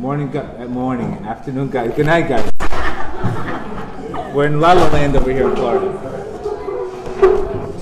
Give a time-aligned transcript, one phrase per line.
[0.00, 1.92] Morning, uh, morning, afternoon, guys.
[1.94, 2.50] Good night, guys.
[4.34, 5.92] We're in La La Land over here in Florida.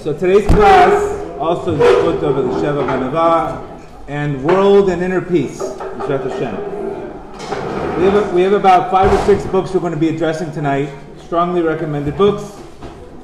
[0.03, 3.62] So today's class also is put over the Sheva Banava
[4.09, 5.61] and World and Inner Peace.
[5.61, 6.57] Hashem.
[8.00, 10.93] We have, we have about five or six books we're going to be addressing tonight.
[11.25, 12.61] Strongly recommended books.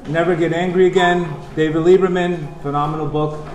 [0.07, 3.45] Never Get Angry Again, David Lieberman, phenomenal book.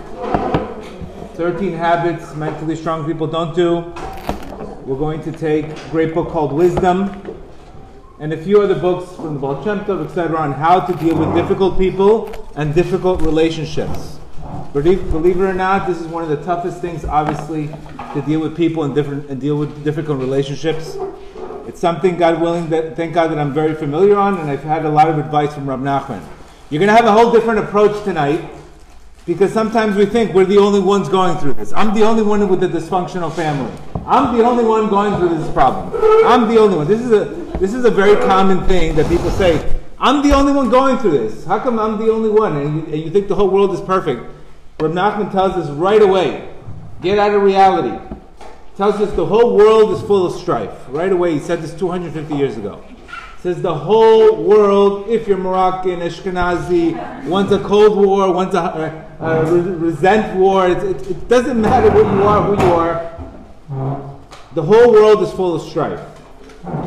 [1.37, 3.95] 13 Habits Mentally Strong People Don't Do.
[4.91, 7.23] We're going to take a great book called Wisdom
[8.19, 11.79] and a few other books from the Baal etc., on how to deal with difficult
[11.79, 14.19] people and difficult relationships.
[14.73, 17.69] Believe, believe it or not, this is one of the toughest things, obviously,
[18.15, 20.97] to deal with people and different and deal with difficult relationships.
[21.69, 24.85] It's something, God willing, that thank God that I'm very familiar on, and I've had
[24.85, 26.21] a lot of advice from Rab Nachman.
[26.69, 28.45] You're going to have a whole different approach tonight
[29.25, 31.73] because sometimes we think we're the only ones going through this.
[31.75, 33.71] I'm the only one with a dysfunctional family.
[34.07, 35.93] I'm the only one going through this problem.
[36.27, 36.87] I'm the only one.
[36.87, 37.25] This is a
[37.59, 39.79] this is a very common thing that people say.
[39.99, 41.45] I'm the only one going through this.
[41.45, 42.57] How come I'm the only one?
[42.57, 44.23] And you, and you think the whole world is perfect.
[44.81, 46.55] Reb Nachman tells us right away,
[47.03, 48.03] get out of reality.
[48.77, 50.73] Tells us the whole world is full of strife.
[50.89, 52.83] Right away, he said this 250 years ago
[53.41, 59.27] says the whole world, if you're Moroccan, Ashkenazi, wants a Cold War, wants a, a,
[59.27, 60.69] a resent war.
[60.69, 63.20] It, it, it, doesn't matter what you are, who you are.
[63.71, 66.01] The whole world is full of strife.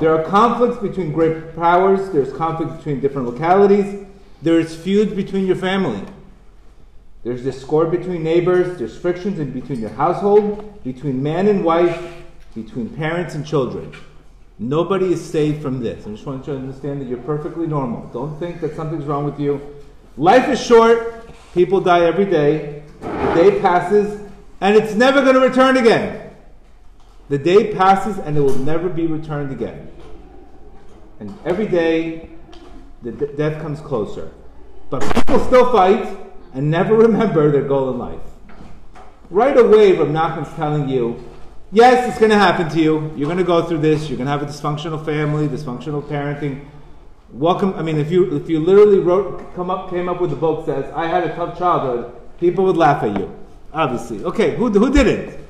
[0.01, 2.09] There are conflicts between great powers.
[2.09, 4.05] There's conflict between different localities.
[4.41, 6.03] There's feuds between your family.
[7.23, 8.77] There's discord between neighbors.
[8.77, 11.97] There's frictions in between your household, between man and wife,
[12.53, 13.93] between parents and children.
[14.59, 16.05] Nobody is saved from this.
[16.05, 18.09] I just want you to understand that you're perfectly normal.
[18.11, 19.61] Don't think that something's wrong with you.
[20.17, 21.29] Life is short.
[21.53, 22.83] People die every day.
[22.99, 24.19] The day passes,
[24.59, 26.32] and it's never going to return again.
[27.29, 29.91] The day passes, and it will never be returned again.
[31.19, 32.29] And every day,
[33.01, 34.31] the d- death comes closer.
[34.89, 36.17] But people still fight
[36.53, 38.19] and never remember their goal in life.
[39.29, 41.23] Right away, Rav Nachman's telling you
[41.73, 43.11] Yes, it's going to happen to you.
[43.15, 44.07] You're going to go through this.
[44.07, 46.67] You're going to have a dysfunctional family, dysfunctional parenting.
[47.31, 47.73] Welcome.
[47.73, 50.67] I mean, if you if you literally wrote come up came up with a book
[50.67, 53.35] that says I had a tough childhood, people would laugh at you.
[53.73, 54.55] Obviously, okay.
[54.55, 55.42] Who who didn't?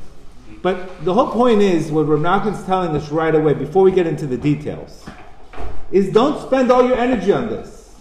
[0.64, 4.08] But the whole point is what Rav Nachman's telling us right away before we get
[4.08, 5.06] into the details
[5.92, 7.96] is don't spend all your energy on this.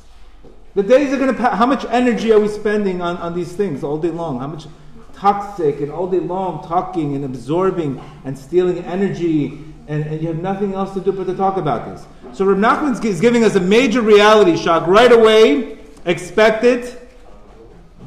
[0.75, 1.59] The days are going to pass.
[1.59, 4.41] How much energy are we spending on, on these things all day long?
[4.41, 4.65] How much?
[5.23, 10.43] toxic and all day long talking and absorbing and stealing energy, and, and you have
[10.43, 12.05] nothing else to do but to talk about this.
[12.37, 15.79] So Reb Nachman is giving us a major reality shock right away.
[16.07, 16.99] Expect it.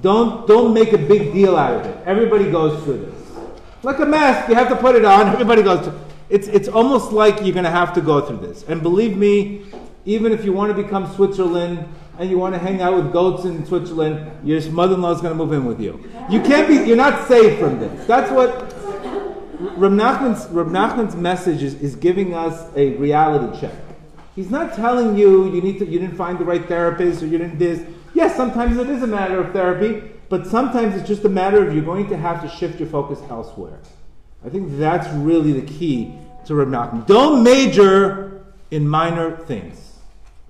[0.01, 1.97] Don't, don't make a big deal out of it.
[2.05, 3.14] Everybody goes through this.
[3.85, 5.27] Like a mask, you have to put it on.
[5.27, 5.93] Everybody goes
[6.27, 8.63] it's, it's almost like you're going to have to go through this.
[8.63, 9.63] And believe me,
[10.05, 11.87] even if you want to become Switzerland,
[12.17, 15.37] and you want to hang out with goats in Switzerland, your mother-in-law is going to
[15.37, 16.03] move in with you.
[16.31, 16.75] You can't be.
[16.87, 18.07] You're not safe from this.
[18.07, 18.73] That's what
[19.77, 23.75] Reb Nachman's, Reb Nachman's message is, is giving us a reality check.
[24.35, 25.85] He's not telling you you need to.
[25.85, 27.85] You didn't find the right therapist or you didn't this.
[28.15, 31.73] Yes, sometimes it is a matter of therapy, but sometimes it's just a matter of
[31.73, 33.79] you're going to have to shift your focus elsewhere.
[34.45, 36.13] I think that's really the key
[36.43, 37.07] to Reb Nachman.
[37.07, 39.93] Don't major in minor things.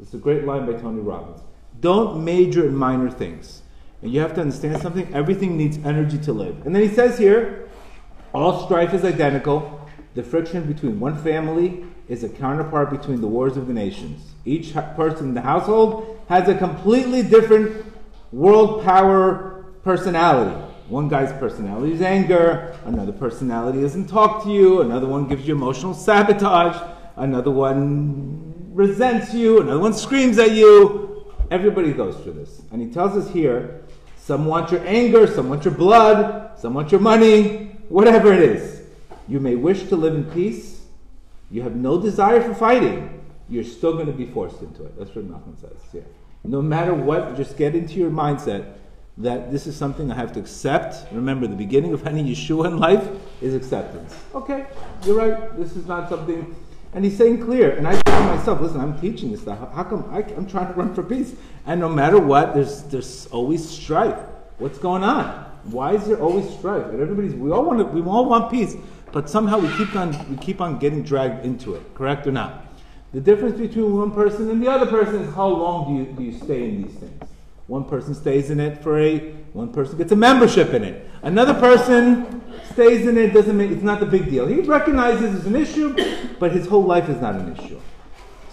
[0.02, 1.40] It's a great line by Tony Robbins.
[1.82, 3.62] Don't major in minor things.
[4.02, 6.66] And you have to understand something everything needs energy to live.
[6.66, 7.70] And then he says here
[8.34, 9.88] all strife is identical.
[10.16, 14.34] The friction between one family is a counterpart between the wars of the nations.
[14.46, 17.86] Each person in the household has a completely different
[18.32, 19.55] world power
[19.86, 20.54] personality.
[20.90, 25.56] One guy's personality is anger, another personality doesn't talk to you, another one gives you
[25.56, 26.76] emotional sabotage,
[27.16, 31.06] another one resents you, another one screams at you,
[31.52, 32.62] Everybody goes through this.
[32.72, 33.84] And he tells us here
[34.18, 38.82] some want your anger, some want your blood, some want your money, whatever it is.
[39.28, 40.82] You may wish to live in peace.
[41.52, 43.24] You have no desire for fighting.
[43.48, 44.98] You're still going to be forced into it.
[44.98, 46.06] That's what Nachman says here.
[46.44, 48.74] No matter what, just get into your mindset
[49.18, 51.12] that this is something I have to accept.
[51.12, 53.08] Remember, the beginning of any Yeshua in life
[53.42, 54.14] is acceptance.
[54.34, 54.66] Okay,
[55.06, 55.58] you're right.
[55.58, 56.56] This is not something
[56.96, 57.72] and he's saying clear.
[57.72, 59.60] And I to myself, listen, I'm teaching this stuff.
[59.74, 61.36] How come I, am trying to run for peace?
[61.66, 64.18] And no matter what, there's, there's always strife.
[64.60, 65.44] What's going on?
[65.66, 66.86] Why is there always strife?
[66.86, 68.76] And everybody's, we all want we all want peace,
[69.12, 71.94] but somehow we keep on, we keep on getting dragged into it.
[71.96, 72.66] Correct or not?
[73.14, 76.24] The difference between one person and the other person is how long do you, do
[76.24, 77.24] you stay in these things.
[77.68, 79.20] One person stays in it for a,
[79.54, 81.10] one person gets a membership in it.
[81.24, 82.42] Another person
[82.74, 84.46] stays in it, doesn't make, it's not the big deal.
[84.46, 85.96] He recognizes it's an issue,
[86.40, 87.80] but his whole life is not an issue.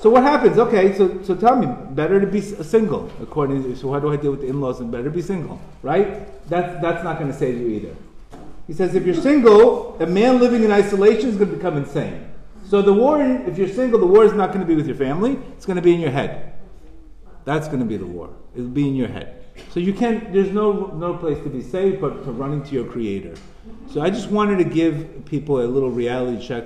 [0.00, 0.59] So what happens?
[0.59, 4.17] Okay, so, so tell me, better to be single, according to, so how do I
[4.17, 6.49] deal with the in-laws and better to be single, right?
[6.49, 7.94] That's, that's not going to save you either.
[8.67, 12.29] He says if you're single, a man living in isolation is going to become insane.
[12.67, 14.97] So the war, if you're single, the war is not going to be with your
[14.97, 16.52] family, it's going to be in your head.
[17.44, 18.31] That's going to be the war.
[18.55, 19.44] It'll be in your head.
[19.71, 22.85] So you can't, there's no, no place to be safe but to running to your
[22.85, 23.35] creator.
[23.91, 26.65] So I just wanted to give people a little reality check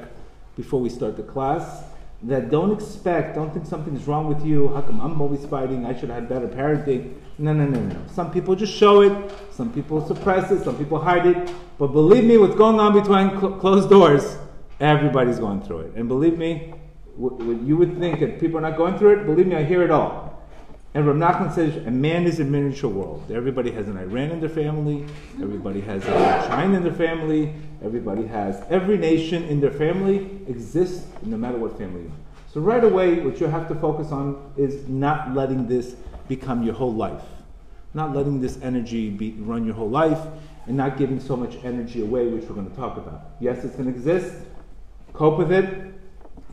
[0.56, 1.84] before we start the class
[2.22, 4.68] that don't expect, don't think something's wrong with you.
[4.68, 5.84] How come I'm always fighting?
[5.84, 7.14] I should have had better parenting.
[7.38, 8.02] No, no, no, no.
[8.12, 9.30] Some people just show it.
[9.50, 10.64] Some people suppress it.
[10.64, 11.52] Some people hide it.
[11.78, 14.38] But believe me, what's going on behind cl- closed doors,
[14.80, 15.92] everybody's going through it.
[15.94, 16.72] And believe me,
[17.16, 19.64] what, what you would think that people are not going through it, believe me, I
[19.64, 20.35] hear it all.
[20.96, 23.30] And Rav Nachman says, a man is a miniature world.
[23.30, 25.04] Everybody has an Iran in their family.
[25.42, 27.52] Everybody has a China in their family.
[27.84, 32.12] Everybody has, every nation in their family exists no matter what family you're
[32.50, 35.96] So right away, what you have to focus on is not letting this
[36.28, 37.24] become your whole life.
[37.92, 40.26] Not letting this energy be, run your whole life
[40.66, 43.32] and not giving so much energy away, which we're going to talk about.
[43.38, 44.34] Yes, it's going to exist.
[45.12, 45.92] Cope with it.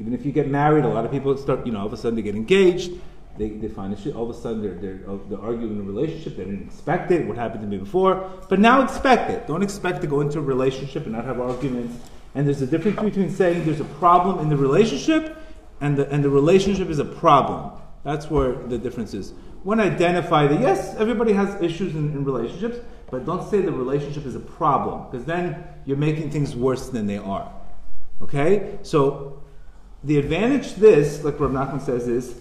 [0.01, 1.97] Even if you get married, a lot of people start, you know, all of a
[1.97, 2.91] sudden they get engaged
[3.37, 4.15] they, they find a shit.
[4.15, 6.37] All of a sudden, they're, they're, uh, they're arguing in a relationship.
[6.37, 7.27] They didn't expect it.
[7.27, 8.29] What happened to me before?
[8.49, 9.47] But now expect it.
[9.47, 11.97] Don't expect to go into a relationship and not have arguments.
[12.35, 15.37] And there's a difference between saying there's a problem in the relationship
[15.81, 17.71] and the, and the relationship is a problem.
[18.03, 19.33] That's where the difference is.
[19.63, 22.77] When identify that, yes, everybody has issues in, in relationships,
[23.09, 27.07] but don't say the relationship is a problem, because then you're making things worse than
[27.07, 27.51] they are.
[28.21, 28.79] Okay?
[28.81, 29.41] So
[30.03, 32.35] the advantage this, like Rav Nachman says, is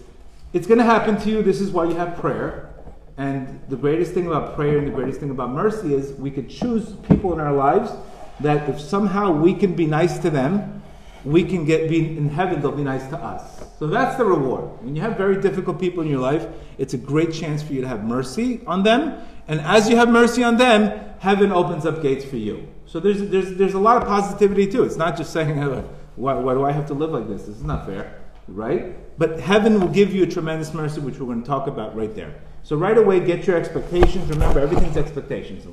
[0.53, 1.41] it's going to happen to you.
[1.41, 2.69] This is why you have prayer.
[3.17, 6.49] And the greatest thing about prayer and the greatest thing about mercy is we could
[6.49, 7.91] choose people in our lives
[8.39, 10.81] that if somehow we can be nice to them,
[11.23, 13.63] we can get be in heaven, they'll be nice to us.
[13.79, 14.83] So that's the reward.
[14.83, 16.45] When you have very difficult people in your life,
[16.77, 19.21] it's a great chance for you to have mercy on them.
[19.47, 22.67] And as you have mercy on them, heaven opens up gates for you.
[22.85, 24.83] So there's, there's, there's a lot of positivity too.
[24.83, 25.57] It's not just saying,
[26.15, 27.43] why, why do I have to live like this?
[27.43, 29.17] This is not fair right?
[29.17, 32.13] But heaven will give you a tremendous mercy, which we're going to talk about right
[32.15, 32.33] there.
[32.63, 34.29] So right away, get your expectations.
[34.29, 35.65] Remember, everything's expectations.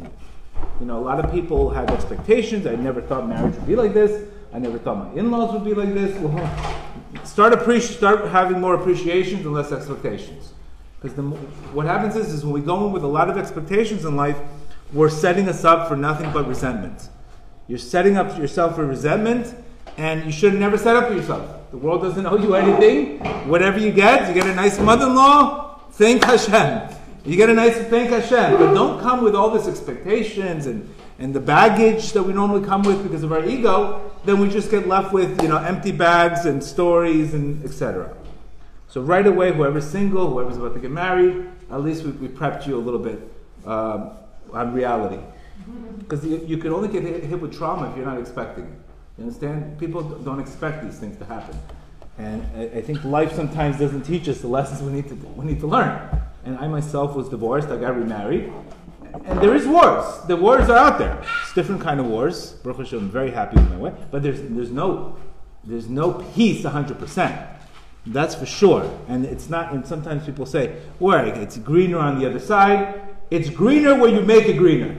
[0.81, 2.67] You know, a lot of people have expectations.
[2.67, 4.29] I never thought marriage would be like this.
[4.53, 6.17] I never thought my in-laws would be like this.
[7.13, 10.53] Well, start appreci- start having more appreciations and less expectations.
[11.01, 11.17] Because
[11.73, 14.37] what happens is, is when we go in with a lot of expectations in life,
[14.93, 17.09] we're setting us up for nothing but resentment.
[17.69, 19.55] You're setting up yourself for resentment,
[19.97, 21.60] and you should never set up for yourself.
[21.71, 23.21] The world doesn't owe you anything.
[23.49, 25.79] Whatever you get, you get a nice mother-in-law.
[25.93, 26.97] Thank Hashem.
[27.25, 31.35] You get a nice thank Hashem, but don't come with all these expectations and, and
[31.35, 34.11] the baggage that we normally come with because of our ego.
[34.25, 38.17] Then we just get left with you know empty bags and stories and etc.
[38.89, 42.67] So right away, whoever's single, whoever's about to get married, at least we, we prepped
[42.67, 43.21] you a little bit
[43.65, 44.11] um,
[44.53, 45.23] on reality,
[45.99, 48.90] because you, you can only get hit, hit with trauma if you're not expecting it.
[49.21, 49.79] You understand?
[49.79, 51.55] People don't expect these things to happen.
[52.17, 55.45] And I, I think life sometimes doesn't teach us the lessons we need to, we
[55.45, 56.09] need to learn.
[56.47, 58.51] And I myself was divorced, I got remarried.
[59.27, 60.23] And there is wars.
[60.27, 61.23] The wars are out there.
[61.43, 62.53] It's different kind of wars.
[62.65, 63.95] Baruch Hashem, I'm very happy with my way.
[64.11, 65.19] But there's, there's, no,
[65.65, 67.59] there's no peace 100%.
[68.07, 68.91] That's for sure.
[69.07, 71.27] And it's not, and sometimes people say, where?
[71.27, 73.03] It's greener on the other side.
[73.31, 74.97] It's greener where you make it greener.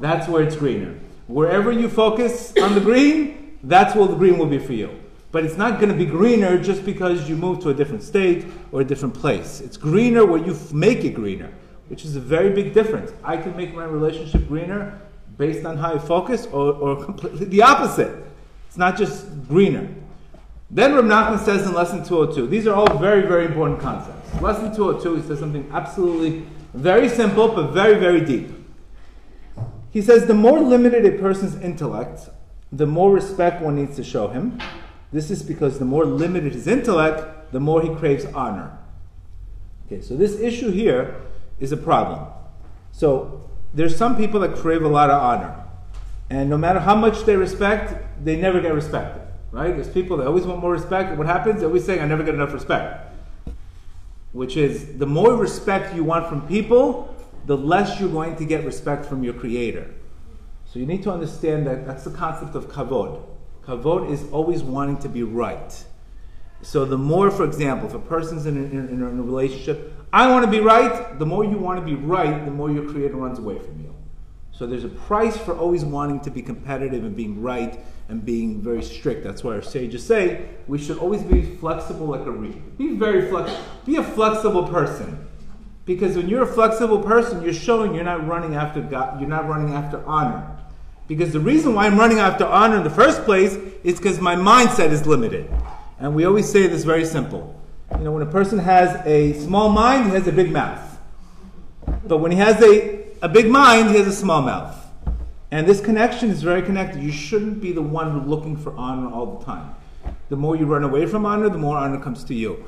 [0.00, 0.98] That's where it's greener.
[1.26, 4.90] Wherever you focus on the green, that's where the green will be for you.
[5.32, 8.46] But it's not going to be greener just because you move to a different state
[8.72, 9.60] or a different place.
[9.60, 11.50] It's greener where you make it greener,
[11.88, 13.12] which is a very big difference.
[13.24, 15.00] I can make my relationship greener
[15.36, 18.14] based on how I focus, or, or completely the opposite.
[18.68, 19.88] It's not just greener.
[20.70, 24.40] Then Rav Nachman says in lesson 202, these are all very, very important concepts.
[24.40, 28.50] Lesson 202, he says something absolutely very simple, but very, very deep.
[29.94, 32.28] He says the more limited a person's intellect,
[32.72, 34.60] the more respect one needs to show him.
[35.12, 38.76] This is because the more limited his intellect, the more he craves honor.
[39.86, 41.14] Okay, so this issue here
[41.60, 42.26] is a problem.
[42.90, 45.64] So there's some people that crave a lot of honor.
[46.28, 49.22] And no matter how much they respect, they never get respected.
[49.52, 49.76] Right?
[49.76, 51.16] There's people that always want more respect.
[51.16, 51.60] What happens?
[51.60, 53.14] They're always saying, I never get enough respect.
[54.32, 57.13] Which is the more respect you want from people,
[57.46, 59.92] the less you're going to get respect from your creator.
[60.64, 63.22] So you need to understand that that's the concept of kavod.
[63.64, 65.84] Kavod is always wanting to be right.
[66.62, 70.30] So the more, for example, if a person's in a, in, in a relationship, I
[70.30, 71.18] want to be right.
[71.18, 73.94] The more you want to be right, the more your creator runs away from you.
[74.52, 78.62] So there's a price for always wanting to be competitive and being right and being
[78.62, 79.24] very strict.
[79.24, 82.78] That's why our sages say we should always be flexible like a reed.
[82.78, 83.60] Be very flexible.
[83.84, 85.26] Be a flexible person.
[85.86, 89.46] Because when you're a flexible person, you're showing you're not running after God, you're not
[89.46, 90.50] running after honor.
[91.06, 94.34] Because the reason why I'm running after honor in the first place is because my
[94.34, 95.50] mindset is limited.
[95.98, 97.54] And we always say this very simple.
[97.98, 100.98] You know, when a person has a small mind, he has a big mouth.
[102.06, 104.74] But when he has a, a big mind, he has a small mouth.
[105.50, 107.02] And this connection is very connected.
[107.02, 109.74] You shouldn't be the one looking for honor all the time.
[110.30, 112.64] The more you run away from honor, the more honor comes to you.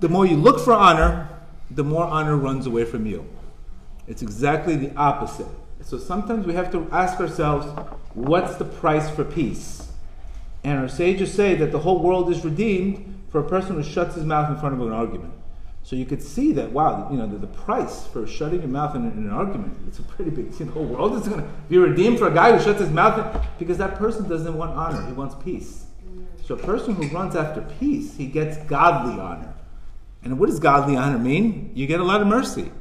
[0.00, 1.28] The more you look for honor,
[1.70, 3.26] the more honor runs away from you.
[4.06, 5.46] It's exactly the opposite.
[5.82, 7.66] So sometimes we have to ask ourselves,
[8.14, 9.88] what's the price for peace?
[10.62, 14.14] And our sages say that the whole world is redeemed for a person who shuts
[14.14, 15.34] his mouth in front of an argument.
[15.82, 18.96] So you could see that, wow, you know, the, the price for shutting your mouth
[18.96, 21.48] in, in, an argument, it's a pretty big, you the whole world is going to
[21.68, 24.70] be redeemed for a guy who shuts his mouth in, because that person doesn't want
[24.72, 25.84] honor, he wants peace.
[26.46, 29.53] So a person who runs after peace, he gets godly honor.
[30.24, 31.70] And what does godly honor mean?
[31.74, 32.72] You get a lot of mercy.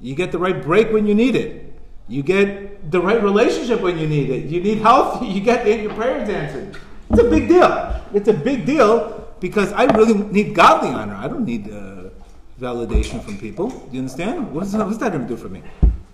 [0.00, 1.74] You get the right break when you need it.
[2.08, 4.46] You get the right relationship when you need it.
[4.46, 6.76] You need health, you get your prayers answered.
[7.10, 8.02] It's a big deal.
[8.12, 11.14] It's a big deal because I really need godly honor.
[11.14, 12.10] I don't need uh,
[12.60, 13.68] validation from people.
[13.68, 14.52] Do you understand?
[14.52, 15.62] What's, that going to do for me?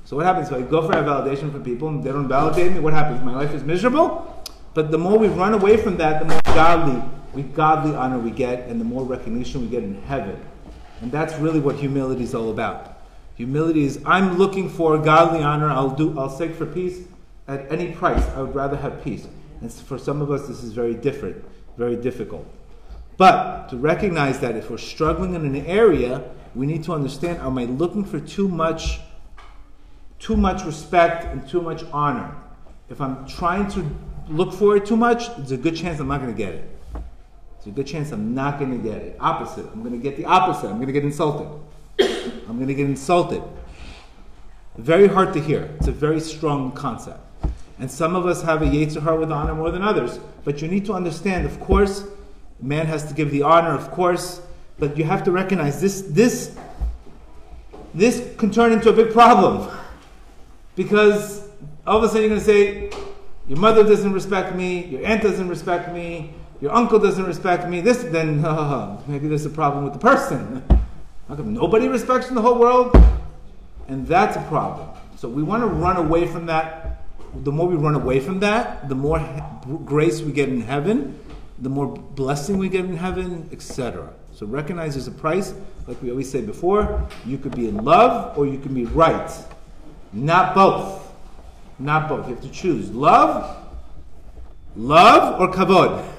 [0.04, 2.80] So what happens if I go for validation from people and they don't validate me?
[2.80, 3.22] What happens?
[3.24, 4.44] My life is miserable.
[4.74, 7.02] But the more we run away from that, the more godly,
[7.32, 10.38] we godly honor we get, and the more recognition we get in heaven.
[11.00, 12.96] And that's really what humility is all about.
[13.36, 15.68] Humility is I'm looking for godly honor.
[15.68, 16.18] I'll do.
[16.18, 17.06] I'll seek for peace
[17.46, 18.24] at any price.
[18.30, 19.26] I would rather have peace.
[19.60, 21.44] And for some of us, this is very different,
[21.76, 22.46] very difficult.
[23.16, 26.22] But to recognize that if we're struggling in an area,
[26.54, 29.00] we need to understand: Am I looking for too much,
[30.18, 32.34] too much respect and too much honor?
[32.88, 33.84] If I'm trying to
[34.28, 36.75] look for it too much, there's a good chance I'm not going to get it.
[37.73, 39.16] Good chance I'm not going to get it.
[39.20, 39.66] Opposite.
[39.73, 40.68] I'm going to get the opposite.
[40.68, 41.49] I'm going to get insulted.
[42.49, 43.42] I'm going to get insulted.
[44.76, 45.70] Very hard to hear.
[45.78, 47.20] It's a very strong concept.
[47.78, 50.18] And some of us have a Yetzer Hara with honor more than others.
[50.44, 52.04] But you need to understand, of course,
[52.61, 54.40] man has to give the honor, of course,
[54.78, 56.56] but you have to recognize this, this,
[57.94, 59.70] this can turn into a big problem.
[60.76, 61.42] Because
[61.87, 62.90] all of a sudden you're going to say,
[63.49, 67.80] your mother doesn't respect me, your aunt doesn't respect me, your uncle doesn't respect me,
[67.80, 70.64] this, then uh, maybe there's a problem with the person.
[71.28, 72.96] How come nobody respects in the whole world?
[73.88, 74.88] And that's a problem.
[75.16, 77.02] So we want to run away from that.
[77.44, 79.18] The more we run away from that, the more
[79.84, 81.18] grace we get in heaven,
[81.58, 84.12] the more blessing we get in heaven, etc.
[84.34, 85.54] So recognize there's a price,
[85.86, 89.30] like we always say before, you could be in love or you can be right.
[90.12, 91.12] Not both.
[91.78, 92.28] Not both.
[92.28, 93.56] You have to choose love,
[94.76, 96.12] love or kavod.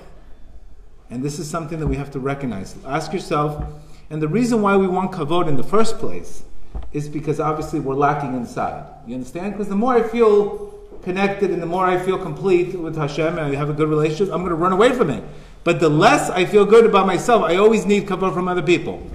[1.10, 2.76] And this is something that we have to recognize.
[2.86, 3.64] Ask yourself,
[4.10, 6.44] and the reason why we want kavod in the first place
[6.92, 8.86] is because obviously we're lacking inside.
[9.06, 9.54] You understand?
[9.54, 10.74] Because the more I feel
[11.04, 14.34] connected and the more I feel complete with Hashem and I have a good relationship,
[14.34, 15.24] I'm going to run away from it.
[15.64, 19.10] But the less I feel good about myself, I always need kavod from other people.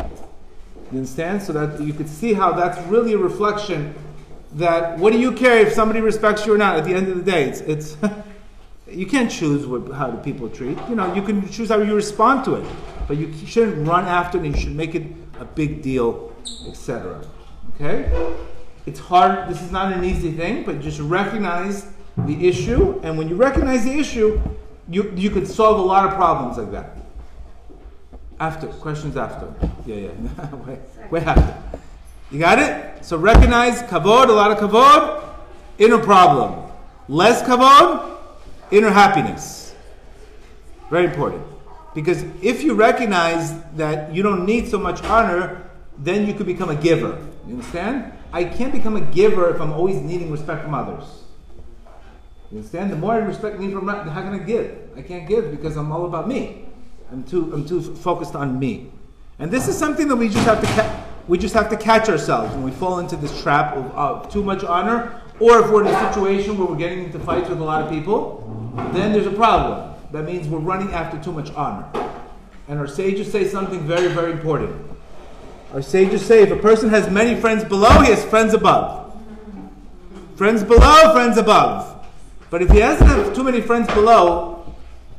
[0.90, 1.42] You understand?
[1.42, 3.94] So that you could see how that's really a reflection
[4.54, 6.76] that what do you care if somebody respects you or not?
[6.76, 7.96] At the end of the day, it's, it's
[8.94, 10.78] you can't choose what, how the people treat.
[10.88, 12.66] You know, you can choose how you respond to it,
[13.08, 14.44] but you shouldn't run after it.
[14.44, 15.06] and You should make it
[15.40, 16.32] a big deal,
[16.68, 17.24] etc.
[17.74, 18.10] Okay?
[18.86, 19.48] It's hard.
[19.48, 23.84] This is not an easy thing, but just recognize the issue, and when you recognize
[23.84, 24.40] the issue,
[24.88, 26.98] you you could solve a lot of problems like that.
[28.38, 29.54] After questions after,
[29.86, 30.78] yeah, yeah, wait,
[31.10, 31.80] wait after.
[32.30, 33.04] You got it?
[33.04, 35.22] So recognize kavod, a lot of kavod,
[35.78, 36.70] inner problem.
[37.08, 38.11] Less kavod,
[38.72, 39.74] inner happiness.
[40.90, 41.42] Very important.
[41.94, 46.70] Because if you recognize that you don't need so much honor, then you could become
[46.70, 47.18] a giver.
[47.46, 48.12] You understand?
[48.32, 51.04] I can't become a giver if I'm always needing respect from others.
[52.50, 52.90] You understand?
[52.90, 54.90] The more I respect need from how can I give?
[54.96, 56.66] I can't give because I'm all about me.
[57.10, 58.90] I'm too I'm too focused on me.
[59.38, 62.08] And this is something that we just have to ca- we just have to catch
[62.08, 65.82] ourselves when we fall into this trap of, of too much honor, or if we're
[65.82, 68.61] in a situation where we're getting into fights with a lot of people
[68.92, 69.94] then there's a problem.
[70.12, 71.88] That means we're running after too much honor.
[72.68, 74.90] And our sages say something very, very important.
[75.72, 79.14] Our sages say if a person has many friends below, he has friends above.
[80.36, 82.06] Friends below, friends above.
[82.50, 84.74] But if he hasn't too many friends below,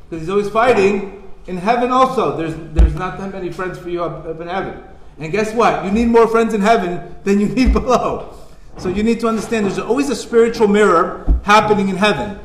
[0.10, 4.04] because he's always fighting, in heaven also, there's, there's not that many friends for you
[4.04, 4.84] up, up in heaven.
[5.18, 5.84] And guess what?
[5.86, 8.36] You need more friends in heaven than you need below.
[8.78, 12.40] So you need to understand there's always a spiritual mirror happening in heaven.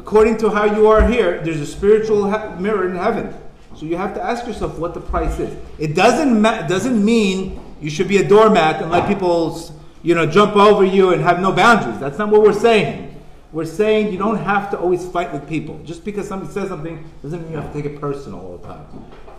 [0.00, 2.22] According to how you are here, there's a spiritual
[2.58, 3.34] mirror in heaven.
[3.76, 5.54] So you have to ask yourself what the price is.
[5.78, 9.60] It doesn't ma- doesn't mean you should be a doormat and let people
[10.02, 12.00] you know jump over you and have no boundaries.
[12.00, 13.20] That's not what we're saying.
[13.52, 15.78] We're saying you don't have to always fight with people.
[15.84, 18.66] Just because somebody says something doesn't mean you have to take it personal all the
[18.66, 18.86] time.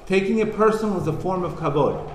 [0.05, 2.07] Taking it personal is a form of kavod.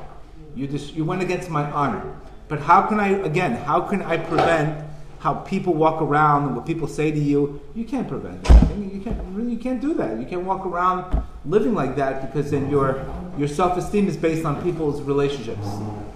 [0.54, 2.16] You just you went against my honor.
[2.46, 3.56] But how can I again?
[3.56, 4.85] How can I prevent
[5.18, 7.61] how people walk around and what people say to you?
[7.75, 8.90] You can't prevent anything.
[8.94, 10.18] You can't really you can't do that.
[10.18, 13.04] You can't walk around living like that because then your
[13.38, 15.66] your self esteem is based on people's relationships,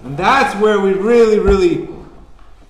[0.03, 1.87] and that's where we really really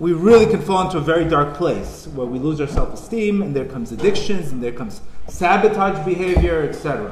[0.02, 3.54] we really can fall into a very dark place where we lose our self-esteem and
[3.54, 7.08] there comes addictions and there comes sabotage behavior etc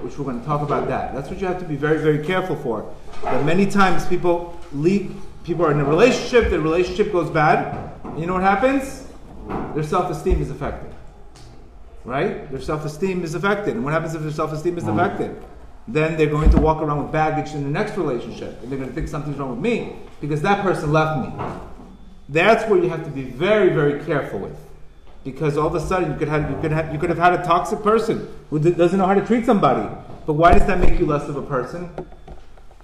[0.00, 2.24] which we're going to talk about that that's what you have to be very very
[2.24, 2.90] careful for
[3.22, 5.14] But many times people leave
[5.50, 9.06] people are in a relationship the relationship goes bad you know what happens
[9.74, 10.92] their self-esteem is affected
[12.04, 15.30] right their self-esteem is affected and what happens if their self-esteem is affected
[15.88, 18.88] then they're going to walk around with baggage in the next relationship and they're going
[18.88, 21.30] to think something's wrong with me because that person left me
[22.30, 24.56] that's where you have to be very, very careful with.
[25.24, 27.34] Because all of a sudden you could have you could have you could have had
[27.34, 29.86] a toxic person who doesn't know how to treat somebody.
[30.26, 31.90] But why does that make you less of a person?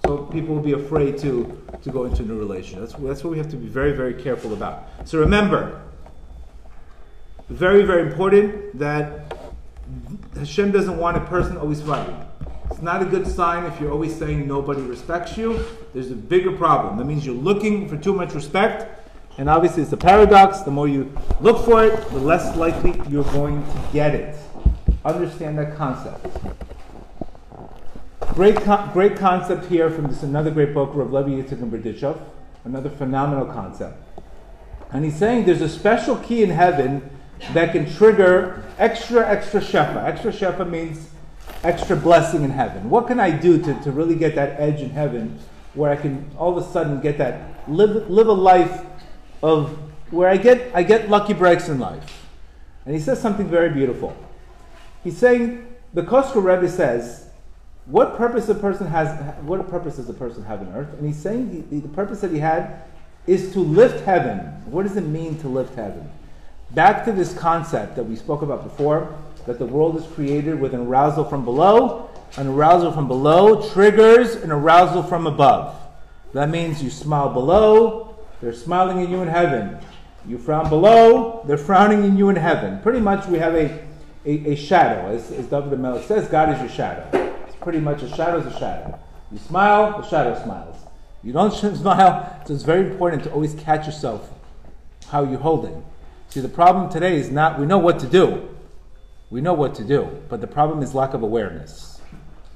[0.05, 2.79] So people will be afraid to, to go into a new relation.
[2.79, 4.87] That's, that's what we have to be very, very careful about.
[5.05, 5.81] So remember,
[7.49, 9.33] very, very important that
[10.35, 12.15] Hashem doesn't want a person always fighting.
[12.69, 15.63] It's not a good sign if you're always saying nobody respects you.
[15.93, 16.97] There's a bigger problem.
[16.97, 18.97] That means you're looking for too much respect
[19.37, 20.61] and obviously, it's a paradox.
[20.61, 24.35] The more you look for it, the less likely you're going to get it.
[25.05, 26.25] Understand that concept.
[28.33, 32.19] Great, con- great concept here from this another great book, Rav Levi Yitzchak and Berditchev.
[32.65, 33.97] Another phenomenal concept.
[34.91, 37.09] And he's saying there's a special key in heaven
[37.53, 40.03] that can trigger extra, extra shefa.
[40.03, 41.09] Extra shefa means
[41.63, 42.89] extra blessing in heaven.
[42.89, 45.39] What can I do to, to really get that edge in heaven
[45.73, 48.85] where I can all of a sudden get that, live, live a life
[49.41, 49.77] of
[50.11, 52.27] where I get, I get lucky breaks in life.
[52.85, 54.15] And he says something very beautiful.
[55.03, 57.26] He's saying, the Kotzker Rebbe says,
[57.89, 59.07] what purpose a person has,
[59.43, 60.93] what purpose does a person have on earth?
[60.97, 62.83] And he's saying the, the purpose that he had
[63.25, 64.39] is to lift heaven.
[64.65, 66.09] What does it mean to lift heaven?
[66.71, 70.73] Back to this concept that we spoke about before, that the world is created with
[70.73, 72.09] an arousal from below.
[72.35, 75.79] An arousal from below triggers an arousal from above.
[76.33, 79.79] That means you smile below, they're smiling at you in heaven.
[80.27, 82.81] You frown below, they're frowning at you in heaven.
[82.81, 83.79] Pretty much we have a,
[84.25, 85.07] a, a shadow.
[85.07, 87.36] As, as David Melech says, God is your shadow.
[87.67, 88.97] Pretty much a shadow is a shadow.
[89.29, 90.77] You smile, the shadow smiles.
[91.21, 94.31] You don't smile, so it's very important to always catch yourself
[95.09, 95.83] how you're holding.
[96.29, 98.47] See, the problem today is not, we know what to do.
[99.29, 101.99] We know what to do, but the problem is lack of awareness.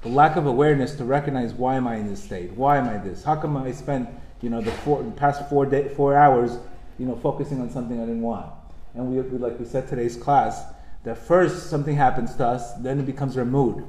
[0.02, 2.52] The lack of awareness to recognize why am I in this state?
[2.52, 3.22] Why am I this?
[3.22, 4.08] How come I spent,
[4.42, 6.58] you know, the, four, the past four, day, four hours,
[6.98, 8.50] you know, focusing on something I didn't want.
[8.94, 10.64] And we, we, like we said today's class,
[11.04, 13.84] that first something happens to us, then it becomes our mood,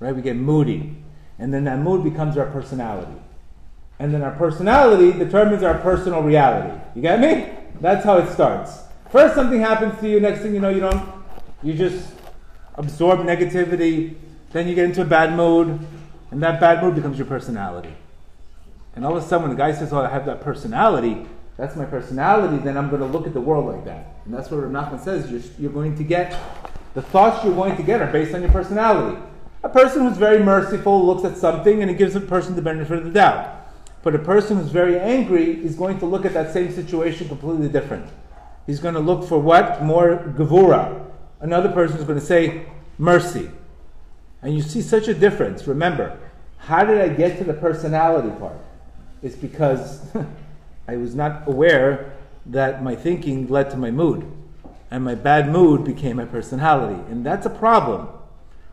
[0.00, 0.14] right?
[0.14, 0.96] We get moody.
[1.38, 3.20] And then that mood becomes our personality.
[3.98, 6.78] And then our personality determines our personal reality.
[6.94, 7.48] You get me?
[7.80, 8.80] That's how it starts.
[9.10, 11.08] First something happens to you, next thing you know, you don't,
[11.62, 12.12] you just
[12.74, 14.16] absorb negativity,
[14.52, 15.78] then you get into a bad mood,
[16.30, 17.94] and that bad mood becomes your personality.
[18.96, 21.26] And all of a sudden, when the guy says, "Oh, I have that personality,"
[21.56, 22.58] that's my personality.
[22.58, 25.02] Then I'm going to look at the world like that, and that's what Rav Nachman
[25.02, 25.30] says.
[25.30, 26.36] You're, you're going to get
[26.94, 29.20] the thoughts you're going to get are based on your personality.
[29.64, 32.98] A person who's very merciful looks at something and it gives a person the benefit
[32.98, 33.66] of the doubt.
[34.02, 37.70] But a person who's very angry is going to look at that same situation completely
[37.70, 38.06] different.
[38.66, 39.82] He's going to look for what?
[39.82, 41.10] More gevura.
[41.40, 42.66] Another person is going to say
[42.98, 43.50] mercy.
[44.42, 45.66] And you see such a difference.
[45.66, 46.18] Remember,
[46.58, 48.58] how did I get to the personality part?
[49.22, 50.02] It's because
[50.88, 52.12] I was not aware
[52.44, 54.30] that my thinking led to my mood.
[54.90, 57.00] And my bad mood became my personality.
[57.10, 58.08] And that's a problem.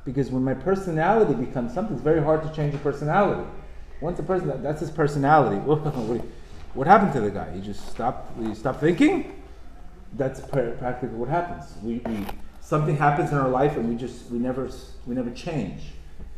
[0.04, 3.48] Because when my personality becomes something, it's very hard to change a personality.
[4.00, 5.58] Once a person, that's his personality.
[6.74, 7.52] what happened to the guy?
[7.54, 9.42] He just stopped, he stopped thinking?
[10.14, 11.74] That's practically what happens.
[11.84, 12.26] We, we,
[12.60, 14.70] something happens in our life and we just, we never,
[15.06, 15.82] we never change.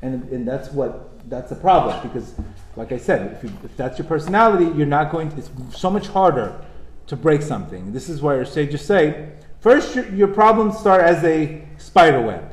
[0.01, 2.05] And, and that's what, that's a problem.
[2.05, 2.35] Because
[2.75, 5.89] like I said, if, you, if that's your personality, you're not going to, it's so
[5.89, 6.59] much harder
[7.07, 7.93] to break something.
[7.93, 9.29] This is why your sages say,
[9.61, 12.52] first your, your problems start as a spider web.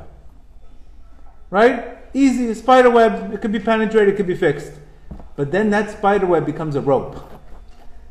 [1.51, 1.99] Right?
[2.15, 4.73] Easy, spider web, it could be penetrated, it could be fixed.
[5.37, 7.29] But then that spider web becomes a rope.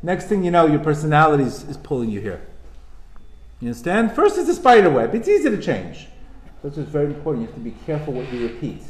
[0.02, 2.40] Next thing you know, your personality is, is pulling you here.
[3.60, 4.12] You understand?
[4.12, 5.14] First, it's a spider web.
[5.14, 6.08] It's easy to change.
[6.62, 7.42] That's what's very important.
[7.42, 8.82] You have to be careful what you repeat.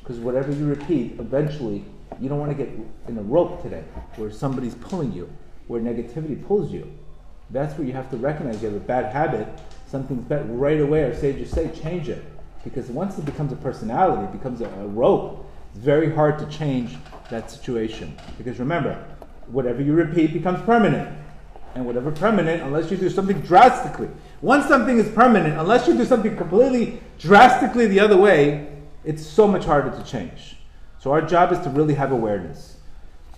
[0.00, 1.84] Because whatever you repeat, eventually,
[2.20, 2.72] you don't want to get
[3.08, 3.84] in a rope today
[4.16, 5.30] where somebody's pulling you,
[5.66, 6.90] where negativity pulls you.
[7.50, 9.46] That's where you have to recognize you have a bad habit,
[9.86, 10.48] something's bad.
[10.58, 12.24] Right away, our sages say, change it.
[12.64, 16.46] Because once it becomes a personality, it becomes a, a rope, it's very hard to
[16.46, 16.96] change
[17.30, 18.16] that situation.
[18.38, 19.04] Because remember,
[19.46, 21.18] whatever you repeat becomes permanent.
[21.74, 24.08] And whatever permanent, unless you do something drastically.
[24.40, 28.68] Once something is permanent, unless you do something completely drastically the other way,
[29.04, 30.56] it's so much harder to change.
[31.00, 32.76] So our job is to really have awareness.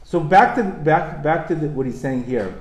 [0.04, 2.54] So back to back back to the, what he's saying here.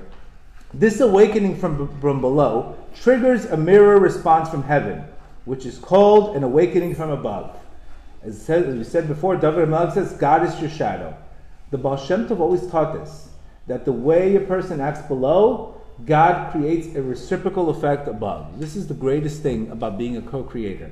[0.74, 5.04] This awakening from, from below triggers a mirror response from heaven,
[5.46, 7.56] which is called an awakening from above.
[8.22, 11.16] As, said, as we said before, David Melech says, God is your shadow.
[11.70, 13.30] The Baal Shem Tov always taught this,
[13.66, 18.58] that the way a person acts below, God creates a reciprocal effect above.
[18.58, 20.90] This is the greatest thing about being a co-creator.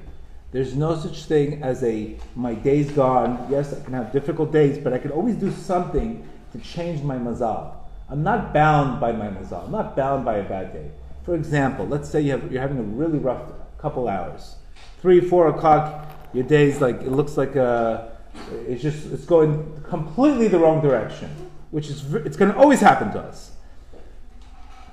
[0.52, 3.48] There's no such thing as a my day's gone.
[3.50, 7.16] Yes, I can have difficult days, but I can always do something to change my
[7.16, 7.72] mazal.
[8.08, 9.64] I'm not bound by my mazal.
[9.64, 10.92] I'm not bound by a bad day.
[11.24, 13.50] For example, let's say you have, you're having a really rough
[13.84, 14.56] couple hours.
[15.02, 18.16] Three, four o'clock, your day's like, it looks like a,
[18.66, 21.28] it's just, it's going completely the wrong direction,
[21.70, 23.50] which is, it's going to always happen to us.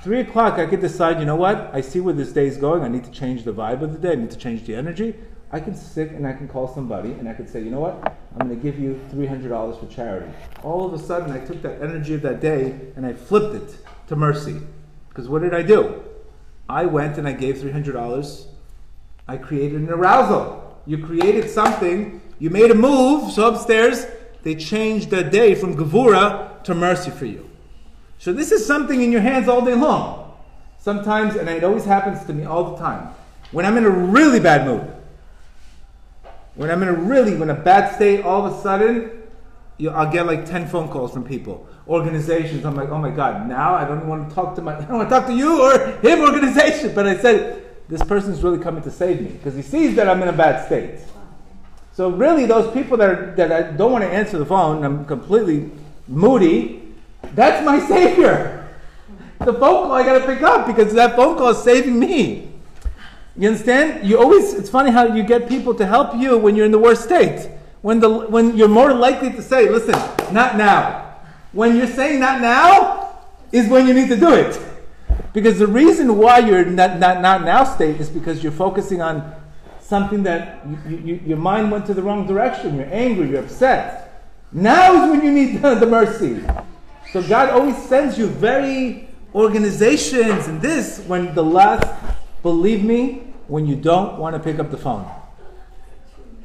[0.03, 1.69] Three o'clock, I could decide, you know what?
[1.73, 2.83] I see where this day is going.
[2.83, 4.11] I need to change the vibe of the day.
[4.11, 5.15] I need to change the energy.
[5.53, 8.13] I can sit and I can call somebody and I can say, you know what?
[8.37, 10.33] I'm going to give you $300 for charity.
[10.63, 13.77] All of a sudden, I took that energy of that day and I flipped it
[14.07, 14.59] to mercy.
[15.07, 16.03] Because what did I do?
[16.67, 18.50] I went and I gave $300.
[19.31, 20.77] I created an arousal.
[20.85, 24.05] You created something, you made a move, so upstairs,
[24.43, 27.49] they changed the day from Gevura to mercy for you.
[28.19, 30.33] So this is something in your hands all day long.
[30.79, 33.07] Sometimes, and it always happens to me all the time,
[33.53, 34.93] when I'm in a really bad mood,
[36.55, 39.11] when I'm in a really, when a bad state, all of a sudden,
[39.77, 42.65] you, I'll get like 10 phone calls from people, organizations.
[42.65, 44.97] I'm like, oh my God, now I don't want to talk to my, I don't
[44.97, 46.93] want to talk to you or him organization.
[46.93, 50.07] But I said, this person is really coming to save me because he sees that
[50.07, 51.01] I'm in a bad state.
[51.91, 55.03] So really, those people that, are, that I don't want to answer the phone, I'm
[55.03, 55.69] completely
[56.07, 56.93] moody,
[57.35, 58.69] that's my savior.
[59.39, 62.53] The phone call I got to pick up because that phone call is saving me.
[63.35, 64.07] You understand?
[64.07, 66.79] You always, it's funny how you get people to help you when you're in the
[66.79, 67.49] worst state.
[67.81, 69.95] When, the, when you're more likely to say, listen,
[70.33, 71.17] not now.
[71.51, 73.19] When you're saying not now
[73.51, 74.57] is when you need to do it.
[75.33, 79.33] Because the reason why you're not, not, not now state is because you're focusing on
[79.79, 82.75] something that you, you, your mind went to the wrong direction.
[82.75, 84.25] You're angry, you're upset.
[84.51, 86.43] Now is when you need the, the mercy.
[87.13, 91.87] So God always sends you very organizations and this when the last
[92.43, 95.09] Believe me, when you don't want to pick up the phone.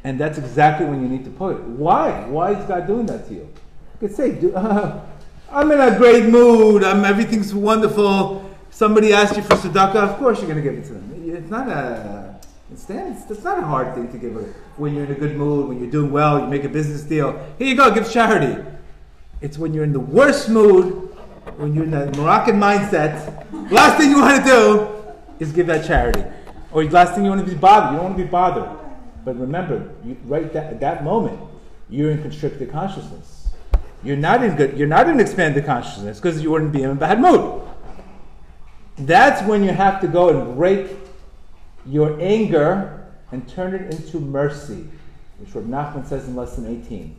[0.05, 1.63] And that's exactly when you need to put it.
[1.63, 2.27] Why?
[2.27, 3.41] Why is God doing that to you?
[3.41, 5.01] You could say, uh,
[5.51, 6.85] I'm in a great mood.
[6.85, 8.46] I'm, everything's wonderful.
[8.77, 9.97] Somebody asked you for tzedakah.
[9.97, 11.35] Of course you're going to give it to them.
[11.35, 12.39] It's not a,
[12.71, 12.91] it's,
[13.31, 14.35] it's not a hard thing to give.
[14.77, 17.33] When you're in a good mood, when you're doing well, you make a business deal.
[17.57, 18.63] Here you go, give charity.
[19.41, 21.09] It's when you're in the worst mood,
[21.57, 23.47] when you're in that Moroccan mindset.
[23.73, 24.89] Last thing you want to do
[25.39, 26.25] is give that charity.
[26.71, 27.93] Or last thing you want to be bothered.
[27.93, 28.69] You don't want to be bothered.
[29.25, 31.41] But remember, you, right that, at that moment,
[31.89, 33.49] you're in constricted consciousness.
[34.03, 34.77] You're not in good.
[34.77, 37.63] You're not in expanded consciousness because you wouldn't be in a bad mood.
[38.99, 40.91] That's when you have to go and break
[41.85, 44.87] your anger and turn it into mercy,
[45.39, 47.15] which Rav Nachman says in lesson 18.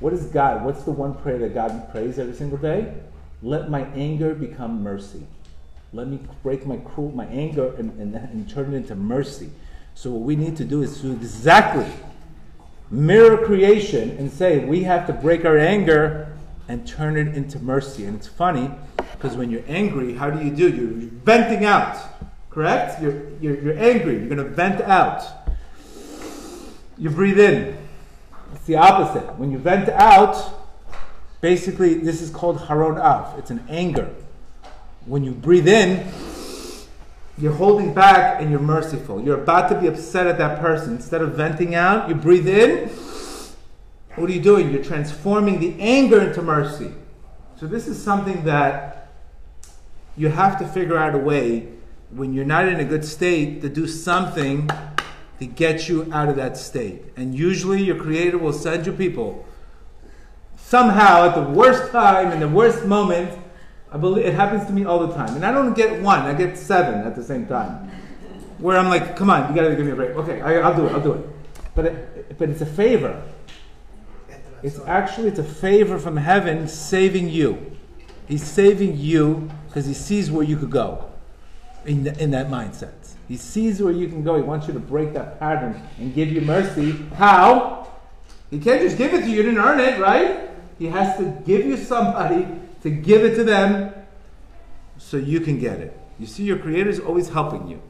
[0.00, 0.64] What is God?
[0.64, 2.92] What's the one prayer that God prays every single day?
[3.40, 5.26] Let my anger become mercy.
[5.92, 9.50] Let me break my cruel, my anger, and, and, and turn it into mercy.
[9.94, 11.86] So what we need to do is to exactly
[12.90, 16.31] mirror creation and say we have to break our anger
[16.68, 18.04] and turn it into mercy.
[18.04, 20.68] And it's funny because when you're angry, how do you do?
[20.68, 21.96] You're venting out,
[22.50, 23.00] correct?
[23.02, 24.18] You're, you're, you're angry.
[24.18, 25.22] You're going to vent out.
[26.98, 27.76] You breathe in.
[28.54, 29.34] It's the opposite.
[29.36, 30.68] When you vent out,
[31.40, 33.38] basically, this is called charon af.
[33.38, 34.14] It's an anger
[35.06, 36.06] when you breathe in,
[37.38, 39.22] you're holding back and you're merciful.
[39.22, 40.96] You're about to be upset at that person.
[40.96, 42.90] Instead of venting out, you breathe in.
[44.16, 44.70] What are you doing?
[44.70, 46.92] You're transforming the anger into mercy.
[47.58, 49.08] So, this is something that
[50.16, 51.68] you have to figure out a way
[52.10, 54.68] when you're not in a good state to do something
[55.38, 57.04] to get you out of that state.
[57.16, 59.46] And usually, your creator will send you people
[60.72, 63.38] somehow at the worst time, in the worst moment,
[63.90, 66.32] I believe it happens to me all the time, and I don't get one; I
[66.32, 67.90] get seven at the same time.
[68.56, 70.86] Where I'm like, "Come on, you gotta give me a break." Okay, I, will do
[70.86, 70.92] it.
[70.92, 71.26] I'll do it.
[71.74, 73.22] But it, but it's a favor.
[74.62, 77.76] It's actually it's a favor from heaven saving you.
[78.28, 81.10] He's saving you because he sees where you could go
[81.84, 82.92] in, the, in that mindset.
[83.28, 84.36] He sees where you can go.
[84.36, 86.92] He wants you to break that pattern and give you mercy.
[87.14, 87.90] How?
[88.50, 89.36] He can't just give it to you.
[89.36, 90.50] You didn't earn it, right?
[90.78, 92.46] He has to give you somebody
[92.82, 93.94] to give it to them
[94.98, 95.98] so you can get it.
[96.18, 97.82] You see, your Creator is always helping you.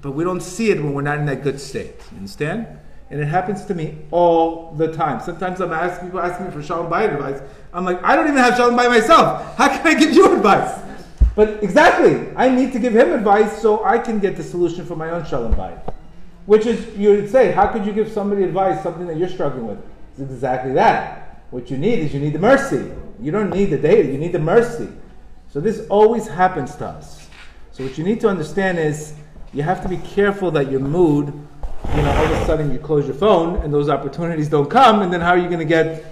[0.00, 1.96] But we don't see it when we're not in that good state.
[2.12, 2.66] You understand?
[3.10, 5.20] And it happens to me all the time.
[5.20, 7.40] Sometimes I'm asking people asking me for shalom bayit advice.
[7.72, 9.56] I'm like, I don't even have shalom bayit myself.
[9.56, 10.82] How can I give you advice?
[11.34, 14.96] But exactly, I need to give him advice so I can get the solution for
[14.96, 15.94] my own shalom bayit.
[16.46, 19.66] Which is, you would say, how could you give somebody advice something that you're struggling
[19.66, 19.78] with?
[20.12, 21.44] It's exactly that.
[21.50, 22.90] What you need is you need the mercy.
[23.20, 24.88] You don't need the data, you need the mercy.
[25.50, 27.28] So this always happens to us.
[27.72, 29.14] So what you need to understand is
[29.52, 31.32] you have to be careful that your mood,
[31.94, 35.02] you know, all of a sudden you close your phone and those opportunities don't come,
[35.02, 36.04] and then how are you going to get,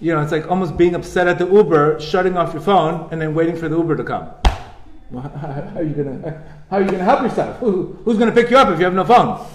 [0.00, 3.20] you know, it's like almost being upset at the Uber, shutting off your phone, and
[3.20, 4.30] then waiting for the Uber to come.
[5.12, 7.58] how are you going to how are you going to help yourself?
[7.58, 9.46] Who, who's going to pick you up if you have no phone?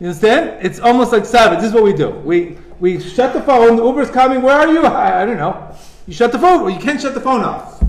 [0.00, 0.64] You understand?
[0.64, 1.60] It's almost like Sabbath.
[1.60, 2.10] This is what we do.
[2.10, 3.76] We we shut the phone.
[3.76, 4.40] The Uber's coming.
[4.42, 4.80] Where are you?
[4.84, 5.74] I, I don't know.
[6.06, 6.62] You shut the phone.
[6.62, 7.82] Well, you can't shut the phone off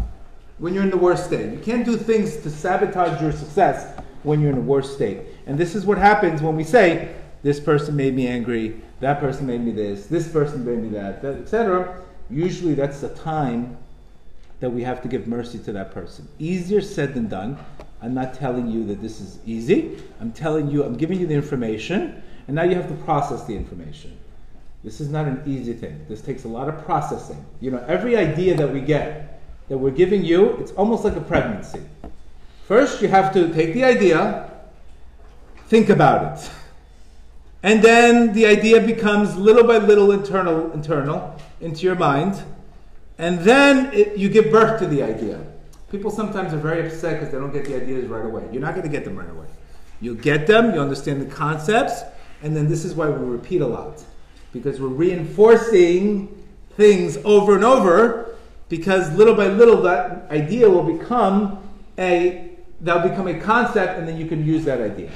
[0.57, 1.53] when you're in the worst state.
[1.53, 5.19] You can't do things to sabotage your success when you're in a worse state.
[5.47, 9.47] And this is what happens when we say, this person made me angry, that person
[9.47, 12.03] made me this, this person made me that, that etc.
[12.29, 13.77] Usually that's the time
[14.59, 16.27] that we have to give mercy to that person.
[16.39, 17.57] Easier said than done.
[18.01, 19.97] I'm not telling you that this is easy.
[20.19, 23.55] I'm telling you, I'm giving you the information, and now you have to process the
[23.55, 24.17] information.
[24.83, 26.05] This is not an easy thing.
[26.09, 27.43] This takes a lot of processing.
[27.61, 31.21] You know, every idea that we get, that we're giving you, it's almost like a
[31.21, 31.81] pregnancy.
[32.67, 34.51] First, you have to take the idea,
[35.67, 36.49] think about it.
[37.63, 42.41] And then the idea becomes little by little internal, internal into your mind.
[43.17, 45.41] And then it, you give birth to the idea.
[45.91, 48.47] People sometimes are very upset because they don't get the ideas right away.
[48.51, 49.47] You're not going to get them right away.
[49.99, 52.03] You get them, you understand the concepts,
[52.43, 54.03] and then this is why we repeat a lot.
[54.53, 56.27] Because we're reinforcing
[56.71, 58.35] things over and over,
[58.69, 61.63] because little by little that idea will become
[61.97, 62.51] a
[62.81, 65.09] that'll become a concept, and then you can use that idea.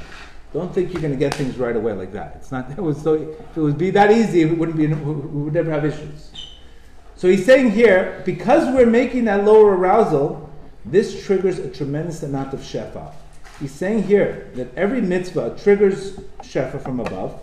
[0.54, 2.34] Don't think you're going to get things right away like that.
[2.36, 2.70] It's not.
[2.72, 3.14] It was so.
[3.14, 4.88] If it would be that easy, it wouldn't be.
[4.88, 6.32] We would never have issues.
[7.16, 10.50] So he's saying here, because we're making that lower arousal,
[10.84, 13.14] this triggers a tremendous amount of shefa.
[13.60, 17.40] He's saying here that every mitzvah triggers shefa from above,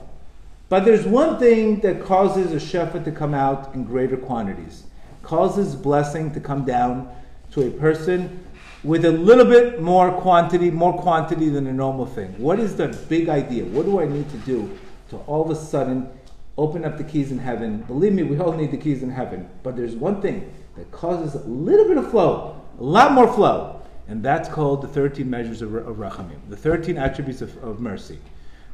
[0.68, 4.82] but there's one thing that causes a shefa to come out in greater quantities,
[5.22, 7.08] causes blessing to come down
[7.52, 8.44] to a person
[8.84, 12.38] with a little bit more quantity, more quantity than a normal thing.
[12.38, 13.64] What is the big idea?
[13.64, 14.78] What do I need to do
[15.10, 16.08] to all of a sudden
[16.56, 17.78] open up the keys in heaven?
[17.82, 19.48] Believe me, we all need the keys in heaven.
[19.62, 23.82] But there's one thing that causes a little bit of flow, a lot more flow,
[24.06, 28.18] and that's called the 13 measures of, of Rachamim, the 13 attributes of, of, mercy.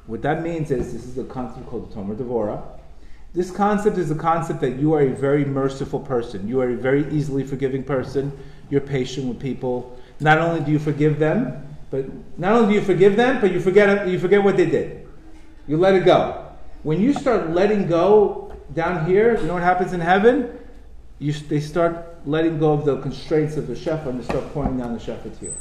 [0.07, 2.63] What that means is this is a concept called the Tomer Devora.
[3.33, 6.47] This concept is a concept that you are a very merciful person.
[6.47, 8.39] You are a very easily forgiving person
[8.71, 9.99] you're patient with people.
[10.21, 12.07] Not only do you forgive them, but
[12.39, 15.07] not only do you forgive them, but you forget you forget what they did.
[15.67, 16.47] You let it go.
[16.83, 20.59] When you start letting go down here, you know what happens in heaven?
[21.19, 24.77] You, they start letting go of the constraints of the shefa and they start pouring
[24.77, 25.55] down the shefa to you.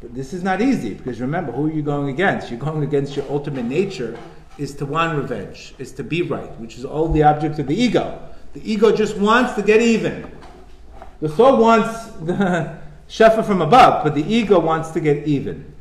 [0.00, 2.50] But this is not easy because remember, who are you going against?
[2.50, 4.18] You're going against your ultimate nature
[4.58, 7.74] is to want revenge, is to be right, which is all the object of the
[7.74, 8.20] ego.
[8.52, 10.30] The ego just wants to get even.
[11.24, 15.72] The soul wants the shefa from above, but the ego wants to get even.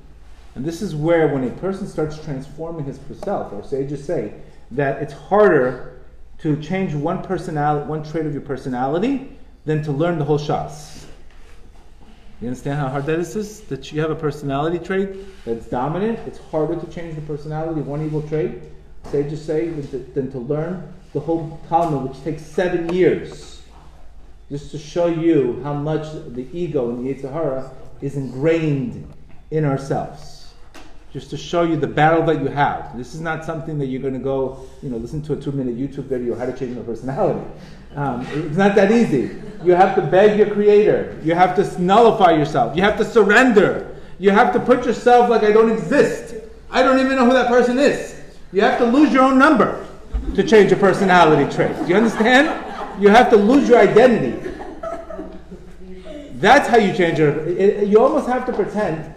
[0.56, 4.36] And this is where, when a person starts transforming his self, or sages say
[4.72, 6.00] that it's harder
[6.38, 11.04] to change one personality, one trait of your personality, than to learn the whole shas.
[12.40, 13.60] You understand how hard that is?
[13.64, 16.20] That you have a personality trait that's dominant.
[16.20, 18.62] It's harder to change the personality one evil trait,
[19.12, 23.53] sages say, than to, than to learn the whole Talmud, which takes seven years
[24.50, 29.12] just to show you how much the ego and the Yetzer Hara is ingrained
[29.52, 30.54] in ourselves.
[31.12, 32.98] Just to show you the battle that you have.
[32.98, 35.78] This is not something that you're going to go, you know, listen to a two-minute
[35.78, 37.48] YouTube video how to change your personality.
[37.96, 39.36] Um, it's not that easy.
[39.64, 41.20] You have to beg your creator.
[41.24, 42.76] You have to nullify yourself.
[42.76, 43.96] You have to surrender.
[44.18, 46.36] You have to put yourself like I don't exist.
[46.72, 48.20] I don't even know who that person is.
[48.52, 49.86] You have to lose your own number
[50.36, 51.78] to change your personality trait.
[51.78, 52.73] Do you understand?
[53.00, 54.52] You have to lose your identity.
[56.36, 57.32] That's how you change your.
[57.48, 59.14] It, you almost have to pretend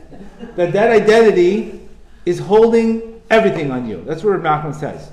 [0.55, 1.89] that that identity
[2.25, 4.03] is holding everything on you.
[4.05, 5.11] That's what Rav says.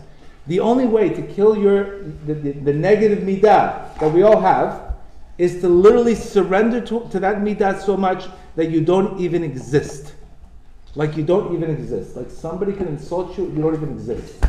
[0.48, 4.96] The only way to kill your the, the, the negative midah that we all have
[5.38, 10.14] is to literally surrender to, to that midah so much that you don't even exist.
[10.96, 12.16] Like you don't even exist.
[12.16, 14.44] Like somebody can insult you, you don't even exist.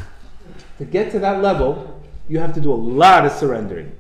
[0.78, 3.96] To get to that level, you have to do a lot of surrendering.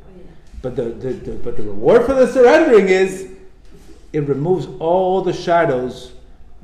[0.64, 3.28] But the, the, the, but the reward for the surrendering is
[4.14, 6.12] it removes all the shadows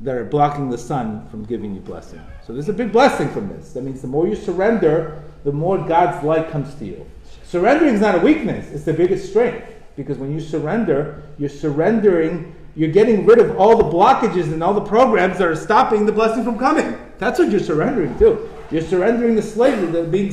[0.00, 2.22] that are blocking the sun from giving you blessing.
[2.46, 3.74] So there's a big blessing from this.
[3.74, 7.04] That means the more you surrender, the more God's light comes to you.
[7.44, 9.66] Surrendering is not a weakness, it's the biggest strength.
[9.96, 14.72] Because when you surrender, you're surrendering, you're getting rid of all the blockages and all
[14.72, 16.98] the programs that are stopping the blessing from coming.
[17.18, 18.48] That's what you're surrendering to.
[18.70, 20.32] You're surrendering the slave, the being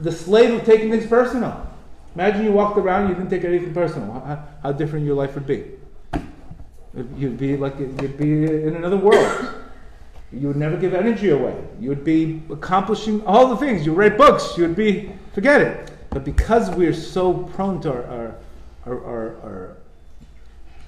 [0.00, 1.66] the slave of taking things personal.
[2.16, 4.10] Imagine you walked around, you didn't take anything personal.
[4.10, 5.66] How, how different your life would be.
[7.14, 9.52] You'd be like you'd be in another world.
[10.32, 11.54] You would never give energy away.
[11.78, 13.84] You would be accomplishing all the things.
[13.84, 14.56] You write books.
[14.56, 15.90] You would be forget it.
[16.08, 18.34] But because we're so prone to our
[18.86, 19.76] our, our, our,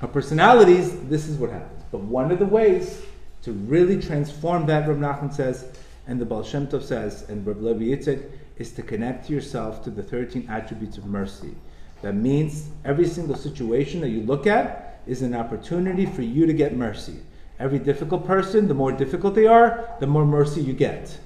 [0.01, 1.83] our, personalities, this is what happens.
[1.93, 3.03] But one of the ways
[3.43, 5.67] to really transform that, Rav Nachman says,
[6.07, 8.23] and the Baal Shem Tov says, and Rav Levi Yitzchak,
[8.59, 11.55] is to connect yourself to the 13 attributes of mercy.
[12.03, 16.53] That means every single situation that you look at, is an opportunity for you to
[16.53, 17.17] get mercy.
[17.59, 21.19] Every difficult person, the more difficult they are, the more mercy you get.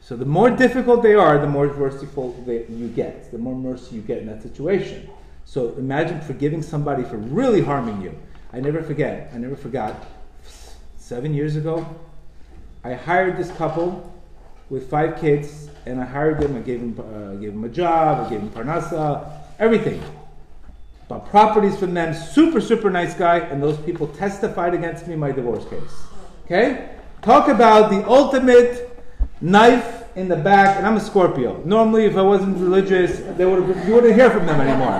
[0.00, 3.96] So the more difficult they are, the more merciful they, you get, the more mercy
[3.96, 5.10] you get in that situation.
[5.44, 8.16] So imagine forgiving somebody for really harming you.
[8.52, 10.06] I never forget, I never forgot,
[10.96, 11.86] seven years ago,
[12.84, 14.14] I hired this couple
[14.70, 18.26] with five kids, and I hired them, I gave them, uh, gave them a job,
[18.26, 20.02] I gave them parnasa, everything
[21.08, 25.20] bought properties from them, super, super nice guy, and those people testified against me in
[25.20, 26.02] my divorce case.
[26.44, 26.90] Okay?
[27.22, 29.02] Talk about the ultimate
[29.40, 31.62] knife in the back, and I'm a Scorpio.
[31.64, 34.98] Normally, if I wasn't religious, they would you wouldn't hear from them anymore.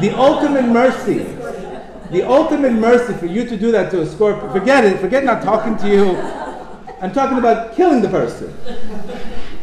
[0.00, 1.18] The ultimate mercy,
[2.10, 5.42] the ultimate mercy for you to do that to a Scorpio, forget it, forget not
[5.42, 6.39] talking to you.
[7.00, 8.54] I'm talking about killing the person.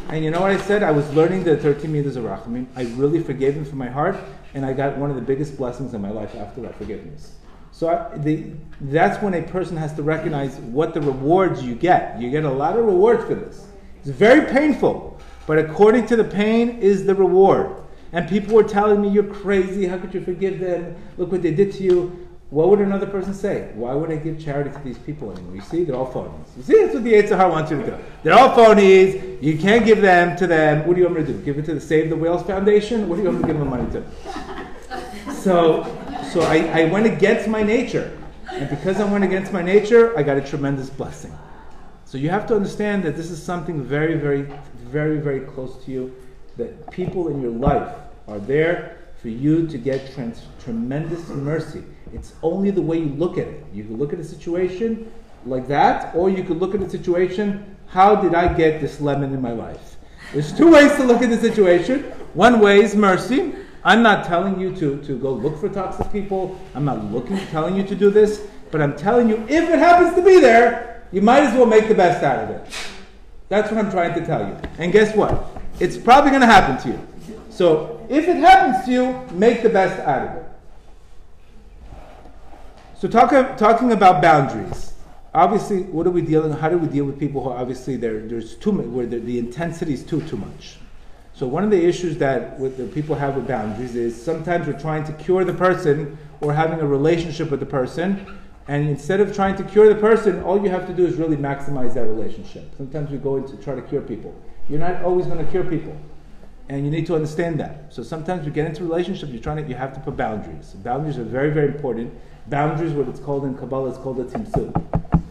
[0.10, 0.82] And you know what I said?
[0.82, 2.66] I was learning the 13 meters of Rachamim.
[2.76, 4.18] I really forgave him from my heart,
[4.56, 7.36] and I got one of the biggest blessings in my life after that forgiveness.
[7.72, 8.46] So I, the,
[8.82, 12.20] that's when a person has to recognize what the rewards you get.
[12.20, 13.68] You get a lot of rewards for this.
[14.00, 17.84] It's very painful, but according to the pain is the reward.
[18.14, 19.86] And people were telling me, You're crazy.
[19.86, 20.96] How could you forgive them?
[21.18, 22.27] Look what they did to you.
[22.50, 23.72] What would another person say?
[23.76, 25.56] Why would I give charity to these people anymore?
[25.56, 26.48] You see, they're all phonies.
[26.56, 27.98] You see, that's what the Yetzer Hara wants you to do.
[28.24, 29.44] They're all phonies.
[29.44, 30.88] You can't give them to them.
[30.88, 31.42] What do you want me to do?
[31.44, 33.10] Give it to the Save the Whales Foundation?
[33.10, 35.34] What do you want me to give them money to?
[35.34, 35.84] So,
[36.32, 38.18] so I, I went against my nature.
[38.50, 41.38] And because I went against my nature, I got a tremendous blessing.
[42.06, 44.50] So you have to understand that this is something very, very,
[44.86, 46.16] very, very close to you.
[46.56, 47.94] That people in your life
[48.30, 51.84] are there for you to get trans- tremendous mercy.
[52.18, 53.64] It's only the way you look at it.
[53.72, 55.12] You can look at a situation
[55.46, 59.34] like that, or you could look at a situation, how did I get this lemon
[59.34, 59.98] in my life?
[60.34, 62.04] There's two ways to look at the situation.
[62.34, 63.54] One way is mercy.
[63.84, 66.60] I'm not telling you to, to go look for toxic people.
[66.74, 70.16] I'm not looking telling you to do this, but I'm telling you if it happens
[70.16, 72.90] to be there, you might as well make the best out of it.
[73.48, 74.58] That's what I'm trying to tell you.
[74.80, 75.46] And guess what?
[75.80, 77.08] It's probably going to happen to you.
[77.52, 80.47] So if it happens to you, make the best out of it.
[83.00, 84.94] So talk, talking about boundaries.
[85.32, 86.50] Obviously, what are we dealing?
[86.50, 86.60] With?
[86.60, 89.94] How do we deal with people who obviously there's too much, where the, the, intensity
[89.94, 90.78] is too too much?
[91.36, 94.80] So one of the issues that with the people have with boundaries is sometimes we're
[94.80, 99.36] trying to cure the person or having a relationship with the person, and instead of
[99.36, 102.64] trying to cure the person, all you have to do is really maximize that relationship.
[102.78, 104.34] Sometimes we go into try to cure people.
[104.68, 105.96] You're not always going to cure people
[106.70, 107.94] and you need to understand that.
[107.94, 110.72] So sometimes we get into relationships, you're trying to, you have to put boundaries.
[110.72, 112.14] Boundaries are very, very important.
[112.50, 115.22] Boundaries, what it's called in Kabbalah, is called a tzimtzum.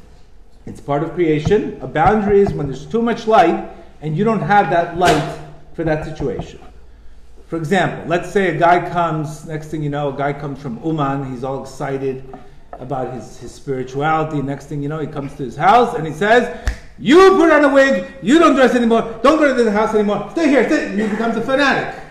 [0.67, 1.79] It's part of creation.
[1.81, 3.71] A boundary is when there's too much light
[4.03, 5.39] and you don't have that light
[5.75, 6.61] for that situation.
[7.47, 10.81] For example, let's say a guy comes, next thing you know, a guy comes from
[10.85, 12.25] Uman, he's all excited
[12.73, 14.43] about his, his spirituality.
[14.43, 17.65] Next thing you know, he comes to his house and he says, You put on
[17.65, 20.91] a wig, you don't dress anymore, don't go to the house anymore, stay here, stay.
[20.91, 22.03] He becomes a fanatic.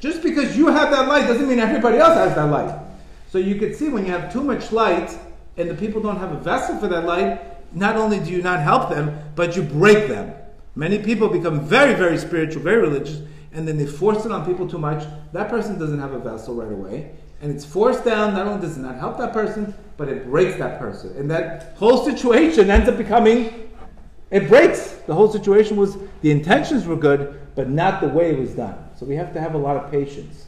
[0.00, 2.89] Just because you have that light doesn't mean everybody else has that light.
[3.30, 5.16] So you could see when you have too much light
[5.56, 7.40] and the people don't have a vessel for that light,
[7.72, 10.34] not only do you not help them, but you break them.
[10.74, 13.22] Many people become very, very spiritual, very religious,
[13.52, 16.56] and then they force it on people too much, that person doesn't have a vessel
[16.56, 17.12] right away.
[17.40, 20.58] And it's forced down, not only does it not help that person, but it breaks
[20.58, 21.16] that person.
[21.16, 23.70] And that whole situation ends up becoming,
[24.32, 24.90] it breaks.
[25.06, 28.76] The whole situation was, the intentions were good, but not the way it was done.
[28.98, 30.46] So we have to have a lot of patience.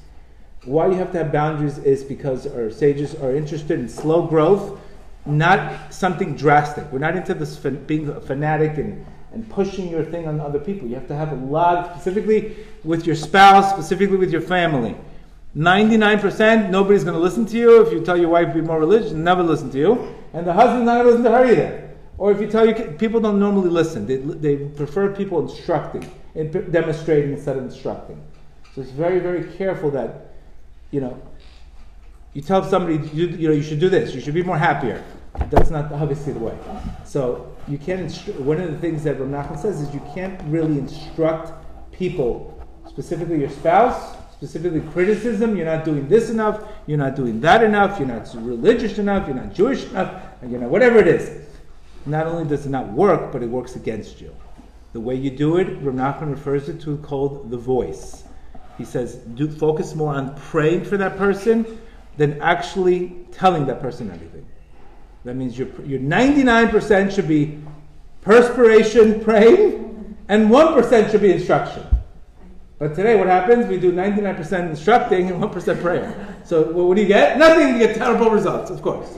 [0.64, 4.78] Why you have to have boundaries is because our sages are interested in slow growth,
[5.26, 6.90] not something drastic.
[6.92, 10.86] We're not into this being a fanatic and, and pushing your thing on other people.
[10.86, 14.96] You have to have a lot, specifically with your spouse, specifically with your family.
[15.56, 17.84] 99%, nobody's going to listen to you.
[17.84, 20.14] If you tell your wife to be more religious, never listen to you.
[20.32, 21.90] And the husband's not going to listen to her either.
[22.18, 24.06] Or if you tell you, people don't normally listen.
[24.06, 28.22] They, they prefer people instructing, and demonstrating instead of instructing.
[28.74, 30.31] So it's very, very careful that
[30.92, 31.20] you know,
[32.34, 35.02] you tell somebody, you, you know, you should do this, you should be more happier.
[35.50, 36.56] That's not obviously the way.
[37.04, 38.06] So you can't.
[38.06, 41.52] Instru- one of the things that Rav Nachman says is you can't really instruct
[41.92, 45.56] people, specifically your spouse, specifically criticism.
[45.56, 46.62] You're not doing this enough.
[46.86, 47.98] You're not doing that enough.
[47.98, 49.26] You're not religious enough.
[49.26, 50.22] You're not Jewish enough.
[50.42, 51.46] You know, whatever it is.
[52.04, 54.34] Not only does it not work, but it works against you.
[54.92, 58.21] The way you do it, Rav Nachman refers it to called the voice.
[58.82, 61.80] He says, do focus more on praying for that person
[62.16, 64.44] than actually telling that person anything.
[65.22, 67.60] That means your, your 99% should be
[68.22, 71.86] perspiration, praying, and 1% should be instruction.
[72.80, 73.68] But today, what happens?
[73.68, 76.36] We do 99% instructing and 1% prayer.
[76.44, 77.38] So what do you get?
[77.38, 77.74] Nothing.
[77.74, 79.16] You get terrible results, of course.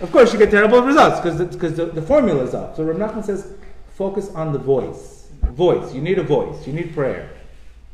[0.00, 2.76] of course, you get terrible results because the, the formula is off.
[2.76, 3.52] So Rav Nachman says,
[3.96, 5.26] focus on the voice.
[5.50, 5.92] Voice.
[5.92, 6.64] You need a voice.
[6.68, 7.35] You need prayer.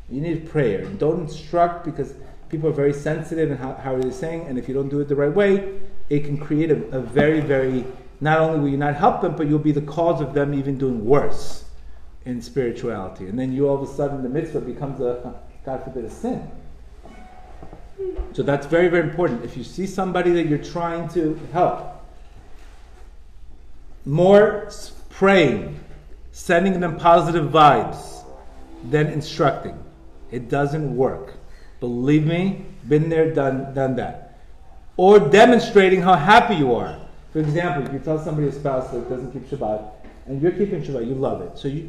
[0.09, 0.85] You need prayer.
[0.85, 2.13] Don't instruct because
[2.49, 5.07] people are very sensitive and how, how they're saying, and if you don't do it
[5.07, 5.79] the right way,
[6.09, 7.85] it can create a, a very, very,
[8.21, 10.77] not only will you not help them, but you'll be the cause of them even
[10.77, 11.65] doing worse
[12.25, 13.27] in spirituality.
[13.27, 15.33] And then you all of a sudden, the mitzvah becomes a,
[15.65, 16.49] God forbid, a sin.
[18.33, 19.43] So that's very, very important.
[19.43, 22.05] If you see somebody that you're trying to help,
[24.05, 24.69] more
[25.09, 25.79] praying,
[26.31, 28.23] sending them positive vibes
[28.89, 29.82] than instructing.
[30.33, 31.35] It doesn't work.
[31.79, 34.39] Believe me, been there, done, done that.
[34.97, 36.99] Or demonstrating how happy you are.
[37.31, 39.91] For example, if you tell somebody a spouse that doesn't keep Shabbat,
[40.25, 41.57] and you're keeping Shabbat, you love it.
[41.57, 41.83] So you,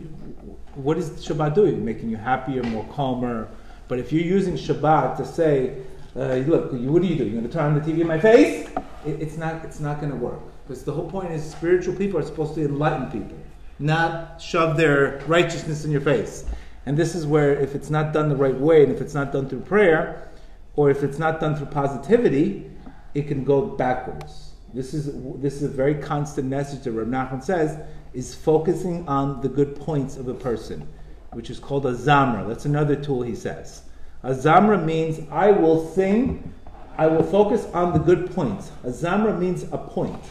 [0.75, 1.83] what is Shabbat doing?
[1.83, 3.49] Making you happier, more calmer.
[3.89, 5.79] But if you're using Shabbat to say,
[6.15, 7.33] uh, look, what are you doing?
[7.33, 8.69] You're going to turn on the TV in my face?
[9.07, 10.41] It, it's not, it's not going to work.
[10.67, 13.39] Because the whole point is spiritual people are supposed to enlighten people,
[13.79, 16.45] not shove their righteousness in your face.
[16.87, 19.33] And this is where, if it's not done the right way, and if it's not
[19.33, 20.29] done through prayer,
[20.77, 22.71] or if it's not done through positivity,
[23.15, 24.53] it can go backwards.
[24.75, 25.11] This is,
[25.41, 27.79] this is a very constant message that Rav Nachman says,
[28.13, 30.87] is focusing on the good points of a person,
[31.33, 32.47] which is called Azamra.
[32.47, 33.83] That's another tool he says.
[34.25, 36.53] Azamra means I will sing,
[36.99, 38.73] I will focus on the good points.
[38.85, 40.23] Azamra means a point.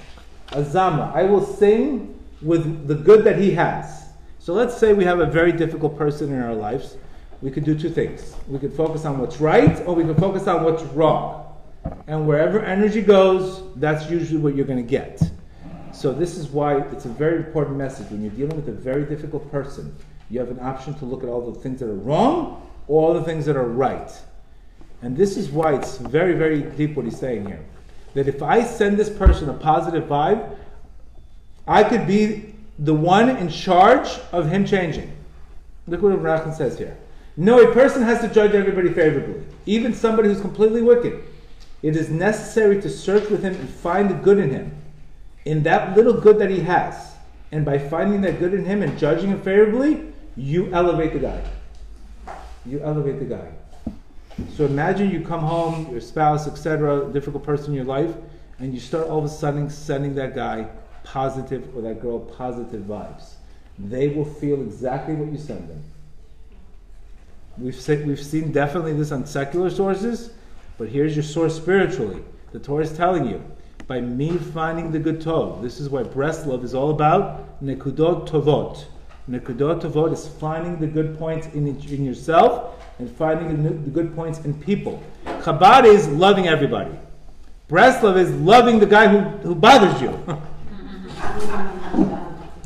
[0.49, 4.02] Azamra, I will sing with the good that he has.
[4.43, 6.97] So let's say we have a very difficult person in our lives.
[7.41, 8.35] We could do two things.
[8.49, 11.55] We could focus on what's right, or we could focus on what's wrong.
[12.07, 15.21] And wherever energy goes, that's usually what you're going to get.
[15.93, 18.11] So this is why it's a very important message.
[18.11, 19.95] When you're dealing with a very difficult person,
[20.29, 23.13] you have an option to look at all the things that are wrong or all
[23.13, 24.11] the things that are right.
[25.01, 27.63] And this is why it's very, very deep what he's saying here.
[28.13, 30.57] That if I send this person a positive vibe,
[31.65, 35.15] I could be the one in charge of him changing.
[35.87, 36.97] Look what Rachan says here.
[37.35, 41.23] No, a person has to judge everybody favorably, even somebody who's completely wicked.
[41.81, 44.75] It is necessary to search with him and find the good in him,
[45.45, 47.13] in that little good that he has.
[47.51, 51.43] And by finding that good in him and judging him favorably, you elevate the guy.
[52.65, 53.51] You elevate the guy.
[54.55, 58.15] So imagine you come home, your spouse, etc., difficult person in your life,
[58.59, 60.67] and you start all of a sudden sending that guy
[61.03, 63.33] positive or that girl positive vibes.
[63.77, 65.83] They will feel exactly what you send them.
[67.57, 70.31] We've, we've seen definitely this on secular sources,
[70.77, 72.23] but here's your source spiritually.
[72.51, 73.43] The Torah is telling you
[73.87, 75.61] by me finding the good tov.
[75.61, 77.61] This is what love is all about.
[77.63, 78.85] Nekudot tovot.
[79.29, 84.39] Nekudot tovot is finding the good points in, in yourself and finding the good points
[84.39, 85.01] in people.
[85.25, 86.91] Chabad is loving everybody.
[87.67, 90.17] Breast love is loving the guy who, who bothers you.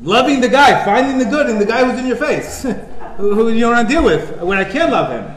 [0.02, 2.64] Loving the guy, finding the good in the guy who's in your face,
[3.18, 5.36] who, you don't want to deal with, when I can't love him.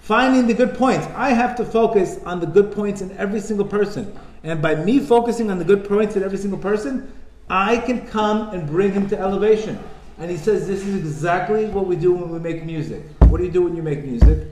[0.00, 1.06] Finding the good points.
[1.14, 4.18] I have to focus on the good points in every single person.
[4.42, 7.12] And by me focusing on the good points in every single person,
[7.48, 9.78] I can come and bring him to elevation.
[10.18, 13.02] And he says this is exactly what we do when we make music.
[13.28, 14.48] What do you do when you make music?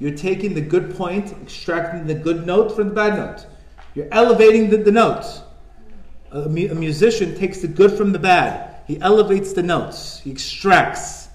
[0.00, 3.46] You're taking the good point, extracting the good note from the bad note.
[3.94, 5.42] You're elevating the, the notes.
[6.34, 8.76] A, mu- a musician takes the good from the bad.
[8.86, 10.20] He elevates the notes.
[10.20, 11.28] He extracts.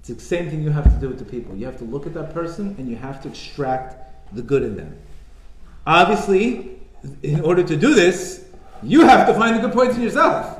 [0.00, 1.56] It's the same thing you have to do with the people.
[1.56, 3.96] You have to look at that person and you have to extract
[4.34, 4.98] the good in them.
[5.86, 6.80] Obviously,
[7.22, 8.44] in order to do this,
[8.82, 10.58] you have to find the good points in yourself.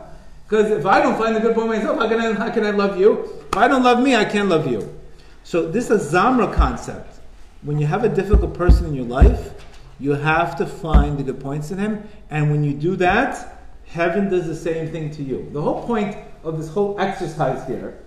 [0.48, 2.70] Because if I don't find the good point myself, how can I, how can I
[2.70, 3.24] love you?
[3.48, 4.96] If I don't love me, I can't love you.
[5.42, 7.18] So this is Azamra concept.
[7.62, 9.52] When you have a difficult person in your life,
[9.98, 12.08] you have to find the good points in him.
[12.30, 15.48] And when you do that, heaven does the same thing to you.
[15.52, 17.98] The whole point of this whole exercise here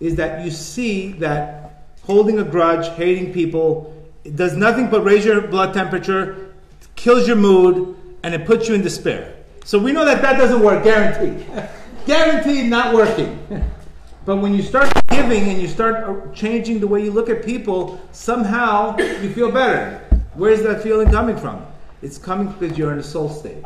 [0.00, 3.94] is that you see that holding a grudge, hating people,
[4.24, 6.54] it does nothing but raise your blood temperature,
[6.96, 9.36] kills your mood, and it puts you in despair.
[9.64, 11.46] So we know that that doesn't work, guaranteed.
[12.06, 13.38] guaranteed not working.
[14.26, 18.00] but when you start giving and you start changing the way you look at people,
[18.12, 20.03] somehow you feel better.
[20.34, 21.64] Where's that feeling coming from?
[22.02, 23.64] It's coming because you're in a soul state.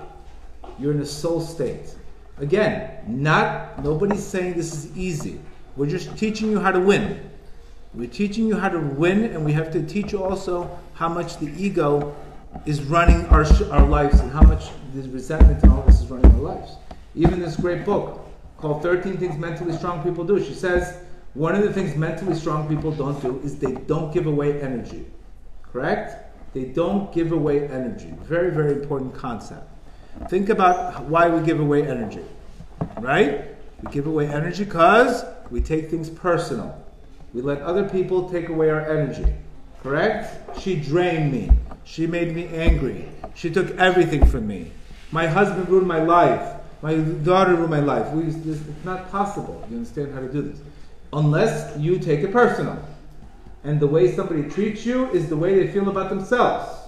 [0.78, 1.94] You're in a soul state.
[2.38, 5.40] Again, not nobody's saying this is easy.
[5.76, 7.30] We're just teaching you how to win.
[7.94, 11.38] We're teaching you how to win, and we have to teach you also how much
[11.38, 12.14] the ego
[12.66, 16.30] is running our, our lives and how much this resentment and all this is running
[16.32, 16.72] our lives.
[17.14, 20.98] Even this great book called 13 Things Mentally Strong People Do, she says
[21.34, 25.06] one of the things mentally strong people don't do is they don't give away energy.
[25.62, 26.27] Correct?
[26.54, 28.12] They don't give away energy.
[28.22, 29.68] Very, very important concept.
[30.28, 32.24] Think about why we give away energy.
[32.98, 33.44] Right?
[33.82, 36.82] We give away energy because we take things personal.
[37.32, 39.32] We let other people take away our energy.
[39.82, 40.58] Correct?
[40.58, 41.50] She drained me.
[41.84, 43.08] She made me angry.
[43.34, 44.72] She took everything from me.
[45.12, 46.54] My husband ruined my life.
[46.82, 48.10] My daughter ruined my life.
[48.12, 49.64] We, it's not possible.
[49.70, 50.58] You understand how to do this?
[51.12, 52.82] Unless you take it personal.
[53.64, 56.78] And the way somebody treats you is the way they feel about themselves.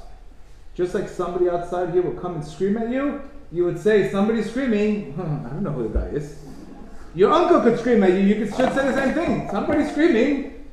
[0.75, 4.49] Just like somebody outside here will come and scream at you, you would say, Somebody's
[4.49, 5.15] screaming.
[5.19, 6.37] I don't know who the guy is.
[7.15, 8.21] Your uncle could scream at you.
[8.21, 9.51] You could say the same thing.
[9.51, 10.65] Somebody's screaming.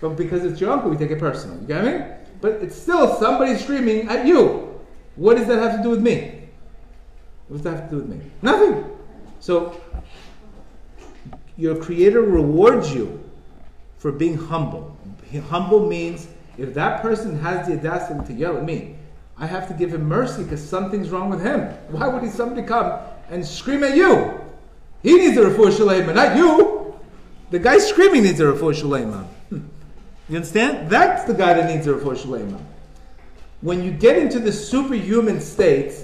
[0.00, 1.58] But because it's your uncle, we take it personal.
[1.60, 2.04] You get me?
[2.42, 4.78] But it's still somebody screaming at you.
[5.16, 6.48] What does that have to do with me?
[7.48, 8.20] What does that have to do with me?
[8.42, 8.84] Nothing.
[9.40, 9.80] So,
[11.56, 13.22] your Creator rewards you
[13.96, 14.93] for being humble.
[15.38, 16.28] Humble means
[16.58, 18.96] if that person has the audacity to yell at me,
[19.36, 21.62] I have to give him mercy because something's wrong with him.
[21.88, 24.40] Why would he somebody come and scream at you?
[25.02, 26.94] He needs a refuah shalema, not you.
[27.50, 29.24] The guy screaming needs a refuah shalema.
[29.48, 29.60] Hmm.
[30.28, 30.88] You understand?
[30.88, 32.60] That's the guy that needs a refuah shalema.
[33.60, 35.94] When you get into the superhuman state,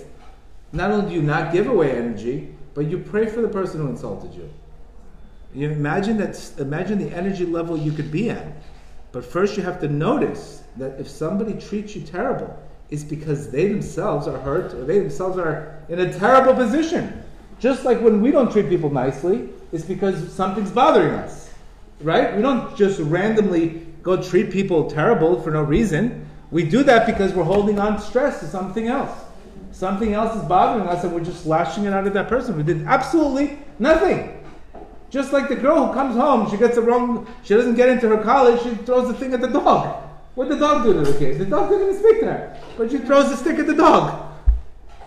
[0.72, 3.88] not only do you not give away energy, but you pray for the person who
[3.88, 4.50] insulted you.
[5.54, 6.52] You imagine that.
[6.58, 8.46] Imagine the energy level you could be at.
[9.12, 12.56] But first, you have to notice that if somebody treats you terrible,
[12.90, 17.22] it's because they themselves are hurt or they themselves are in a terrible position.
[17.58, 21.50] Just like when we don't treat people nicely, it's because something's bothering us,
[22.00, 22.34] right?
[22.34, 26.26] We don't just randomly go treat people terrible for no reason.
[26.50, 29.16] We do that because we're holding on stress to something else.
[29.72, 32.62] Something else is bothering us and we're just lashing it out at that person who
[32.62, 34.39] did absolutely nothing.
[35.10, 38.08] Just like the girl who comes home, she gets the wrong, she doesn't get into
[38.08, 40.04] her college, she throws the thing at the dog.
[40.36, 41.38] What did the dog do to the kid?
[41.38, 44.28] The dog didn't speak to her, but she throws the stick at the dog.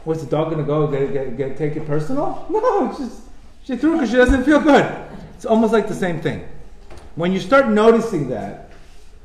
[0.04, 2.46] Was the dog going to go get, get, get, take it personal?
[2.50, 3.22] No, just
[3.64, 4.86] she threw it because she doesn't feel good.
[5.36, 6.46] It's almost like the same thing.
[7.16, 8.72] When you start noticing that,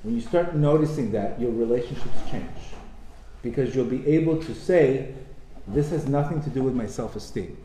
[0.04, 2.46] when you start noticing that, your relationships change.
[3.42, 5.14] Because you'll be able to say,
[5.66, 7.56] this has nothing to do with my self esteem.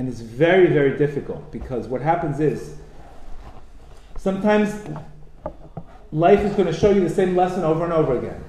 [0.00, 2.76] And it's very, very difficult because what happens is
[4.16, 4.74] sometimes
[6.10, 8.42] life is going to show you the same lesson over and over again.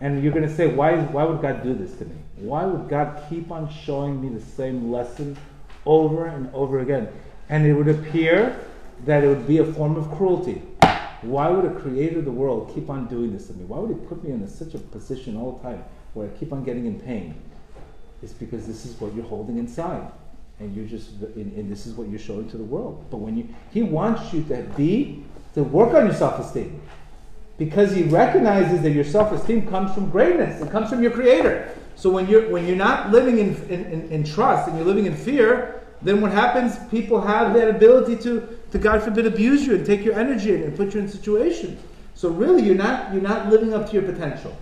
[0.00, 2.14] And you're going to say, why, why would God do this to me?
[2.36, 5.36] Why would God keep on showing me the same lesson
[5.84, 7.08] over and over again?
[7.50, 8.58] And it would appear
[9.04, 10.62] that it would be a form of cruelty.
[11.20, 13.64] Why would a creator of the world keep on doing this to me?
[13.64, 16.54] Why would he put me in such a position all the time where I keep
[16.54, 17.34] on getting in pain?
[18.22, 20.10] It's because this is what you're holding inside.
[20.62, 23.04] And you're just, and, and this is what you're showing to the world.
[23.10, 26.80] But when you, he wants you to be, to work on your self-esteem.
[27.58, 30.62] Because he recognizes that your self-esteem comes from greatness.
[30.62, 31.74] It comes from your creator.
[31.96, 35.06] So when you're, when you're not living in, in, in, in trust and you're living
[35.06, 39.74] in fear, then what happens, people have that ability to, to God forbid, abuse you
[39.74, 41.80] and take your energy and, and put you in situations.
[42.14, 44.56] So really, you're not, you're not living up to your potential.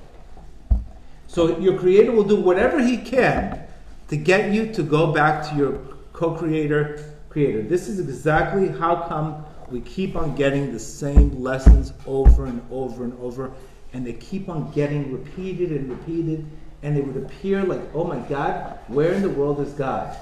[1.27, 3.67] So your creator will do whatever he can
[4.09, 5.90] to get you to go back to your
[6.21, 7.63] co-creator, creator.
[7.63, 13.05] This is exactly how come we keep on getting the same lessons over and over
[13.05, 13.53] and over,
[13.95, 16.45] and they keep on getting repeated and repeated,
[16.83, 20.15] and it would appear like, oh my God, where in the world is God?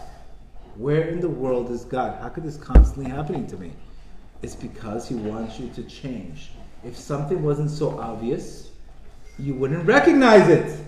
[0.77, 2.23] Where in the world is God?
[2.23, 3.73] How could this constantly happening to me?
[4.41, 6.51] It's because He wants you to change.
[6.85, 8.71] If something wasn't so obvious,
[9.37, 10.79] you wouldn't recognize it.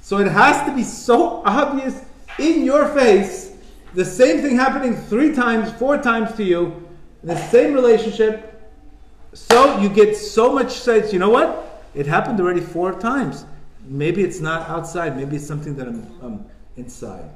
[0.00, 2.02] So it has to be so obvious
[2.38, 3.47] in your face,
[3.94, 6.88] the same thing happening three times, four times to you,
[7.22, 8.70] the same relationship.
[9.32, 11.86] So you get so much sense, you know what?
[11.94, 13.44] It happened already four times.
[13.86, 17.30] Maybe it's not outside, maybe it's something that I'm, I'm inside.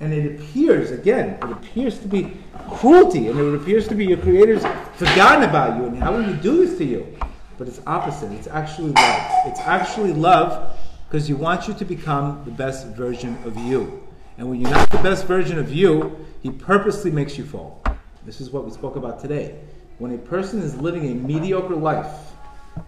[0.00, 2.36] And it appears, again, it appears to be
[2.68, 4.62] cruelty, and it appears to be your creator's
[4.96, 7.16] forgotten about you, and how will you do this to you?
[7.56, 8.32] But it's opposite.
[8.32, 9.30] It's actually love.
[9.46, 10.76] It's actually love
[11.08, 14.03] because he wants you to become the best version of you.
[14.36, 17.82] And when you're not the best version of you, he purposely makes you fall.
[18.24, 19.58] This is what we spoke about today.
[19.98, 22.32] When a person is living a mediocre life,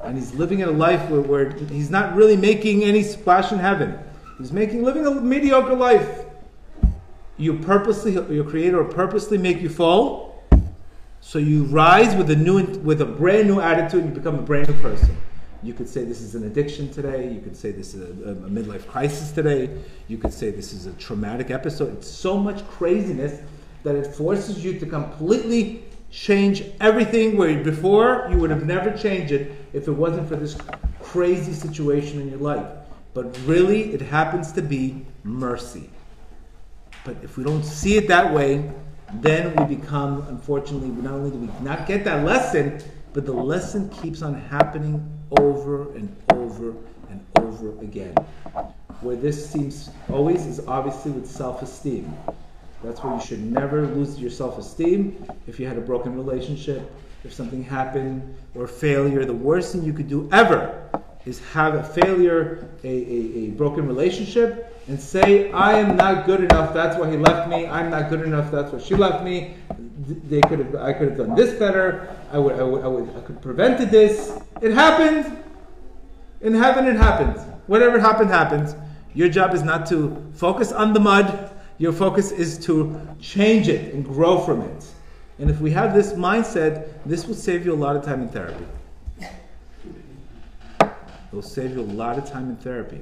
[0.03, 3.59] and he's living in a life where, where he's not really making any splash in
[3.59, 3.97] heaven,
[4.39, 6.25] he's making living a mediocre life.
[7.37, 10.43] You purposely, your creator will purposely make you fall,
[11.21, 14.43] so you rise with a new, with a brand new attitude, and you become a
[14.43, 15.17] brand new person.
[15.63, 17.33] You could say this is an addiction today.
[17.33, 19.71] You could say this is a, a, midlife crisis today.
[20.09, 21.93] You could say this is a traumatic episode.
[21.95, 23.41] It's so much craziness
[23.83, 29.33] that it forces you to completely change everything where before you would have never changed
[29.33, 30.57] it if it wasn't for this
[31.01, 32.67] crazy situation in your life.
[33.15, 35.89] But really, it happens to be mercy.
[37.05, 38.71] But if we don't see it that way,
[39.15, 42.81] then we become, unfortunately, not only do we not get that lesson,
[43.13, 46.75] but the lesson keeps on happening over and over
[47.11, 48.15] and over again.
[49.01, 52.15] Where this seems always is obviously with self esteem.
[52.83, 55.27] That's where you should never lose your self esteem.
[55.47, 56.91] If you had a broken relationship,
[57.25, 60.89] if something happened, or failure, the worst thing you could do ever
[61.27, 66.45] is have a failure, a, a, a, broken relationship, and say, I am not good
[66.45, 69.57] enough, that's why he left me, I'm not good enough, that's why she left me,
[70.07, 72.17] they could have, I could have done this better.
[72.33, 74.39] I would, I would, I would, I could have prevented this.
[74.63, 75.43] It happened.
[76.43, 77.39] In heaven, it happened.
[77.67, 78.77] Whatever happened, happens.
[79.15, 81.51] Your job is not to focus on the mud.
[81.79, 84.85] Your focus is to change it and grow from it.
[85.39, 88.29] And if we have this mindset, this will save you a lot of time in
[88.29, 88.65] therapy.
[91.31, 93.01] It will save you a lot of time in therapy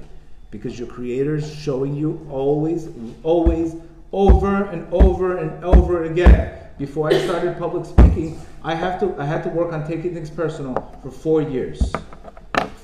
[0.51, 2.87] because your creator is showing you always,
[3.23, 3.75] always,
[4.11, 9.25] over and over and over again before I started public speaking, I have to I
[9.25, 11.91] had to work on taking things personal for four years.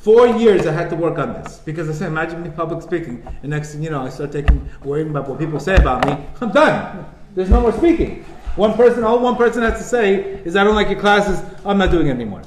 [0.02, 3.26] Four years I had to work on this because I said, imagine me public speaking,
[3.44, 6.18] and next thing you know, I start taking worrying about what people say about me.
[6.39, 7.06] I'm done.
[7.36, 8.24] There's no more speaking.
[8.56, 11.42] One person, all one person has to say is, I don't like your classes.
[11.66, 12.42] I'm not doing it anymore.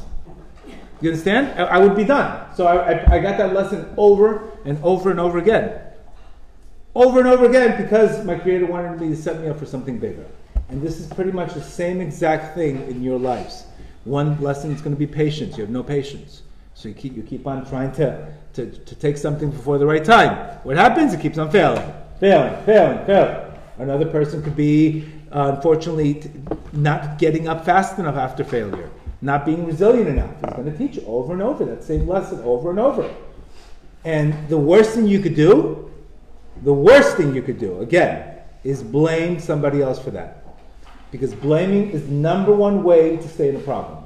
[1.00, 1.58] You understand?
[1.60, 2.54] I, I would be done.
[2.54, 5.80] So I, I, I got that lesson over and over and over again,
[6.94, 9.98] over and over again because my creator wanted me to set me up for something
[9.98, 10.26] bigger.
[10.68, 13.64] And this is pretty much the same exact thing in your lives.
[14.04, 15.56] One lesson is going to be patience.
[15.56, 16.42] You have no patience.
[16.74, 20.04] So you keep, you keep on trying to, to, to take something before the right
[20.04, 20.58] time.
[20.64, 21.12] What happens?
[21.14, 23.52] It keeps on failing, failing, failing, failing.
[23.78, 26.30] Another person could be, uh, unfortunately, t-
[26.72, 28.90] not getting up fast enough after failure,
[29.24, 30.30] not being resilient enough.
[30.44, 33.12] He's going to teach you over and over that same lesson over and over.
[34.04, 35.90] And the worst thing you could do,
[36.62, 40.44] the worst thing you could do, again, is blame somebody else for that.
[41.10, 44.04] Because blaming is the number one way to stay in a problem.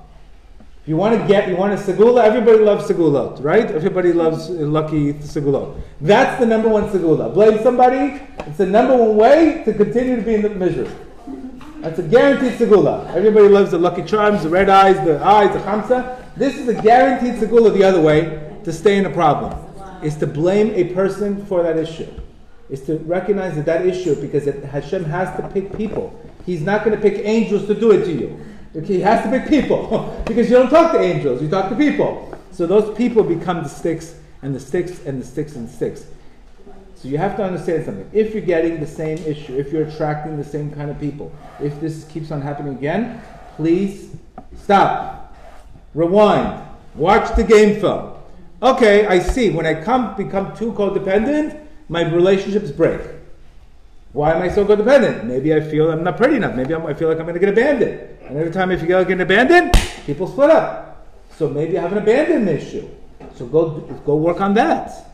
[0.82, 3.68] If you want to get, you want a segula, everybody loves segulot, right?
[3.68, 5.80] Everybody loves lucky segulot.
[6.00, 7.34] That's the number one segula.
[7.34, 10.88] Blame somebody, it's the number one way to continue to be in the misery.
[11.80, 13.12] That's a guaranteed segula.
[13.14, 16.22] Everybody loves the lucky charms, the red eyes, the eyes, the chamsa.
[16.36, 19.56] This is a guaranteed segula the other way to stay in a problem.
[20.02, 22.08] Is to blame a person for that issue.
[22.70, 26.18] Is to recognize that that issue, because it, Hashem has to pick people
[26.48, 28.82] He's not going to pick angels to do it to you.
[28.82, 32.34] He has to pick people because you don't talk to angels, you talk to people.
[32.52, 36.06] So those people become the sticks and the sticks and the sticks and sticks.
[37.00, 38.10] So you have to understand something.
[38.12, 41.32] If you're getting the same issue, if you're attracting the same kind of people,
[41.62, 43.22] if this keeps on happening again,
[43.54, 44.16] please
[44.56, 45.32] stop.
[45.94, 46.60] Rewind.
[46.96, 48.14] Watch the game film.
[48.60, 49.50] Okay, I see.
[49.50, 53.00] When I come become too codependent, my relationships break.
[54.12, 55.22] Why am I so codependent?
[55.22, 56.56] Maybe I feel I'm not pretty enough.
[56.56, 58.00] Maybe I'm, i feel like I'm going to get abandoned.
[58.22, 59.72] And every time I feel like getting abandoned,
[60.04, 61.06] people split up.
[61.36, 62.88] So maybe I have an abandonment issue.
[63.36, 65.07] So go go work on that.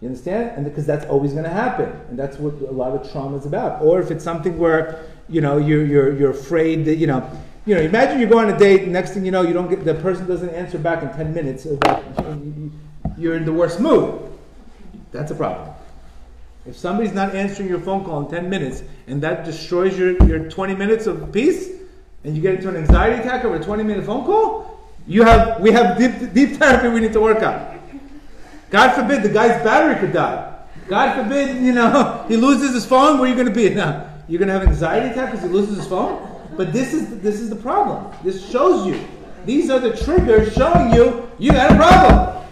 [0.00, 0.56] You understand?
[0.56, 3.46] And because that's always going to happen, and that's what a lot of trauma is
[3.46, 3.82] about.
[3.82, 7.28] Or if it's something where you know you're you're you're afraid that you know
[7.68, 9.68] You know, imagine you go on a date, and next thing you know, you don't
[9.68, 11.66] get the person doesn't answer back in ten minutes.
[13.18, 14.22] You're in the worst mood.
[15.12, 15.74] That's a problem.
[16.64, 20.50] If somebody's not answering your phone call in 10 minutes and that destroys your, your
[20.50, 21.68] 20 minutes of peace,
[22.24, 25.60] and you get into an anxiety attack over a 20 minute phone call, you have
[25.60, 27.77] we have deep, deep therapy we need to work on.
[28.70, 30.54] God forbid the guy's battery could die.
[30.88, 34.10] God forbid, you know, he loses his phone, where are you going to be now?
[34.28, 36.24] You're going to have anxiety attack because he loses his phone?
[36.56, 38.12] But this is, this is the problem.
[38.22, 39.02] This shows you.
[39.44, 42.46] These are the triggers showing you you got a problem.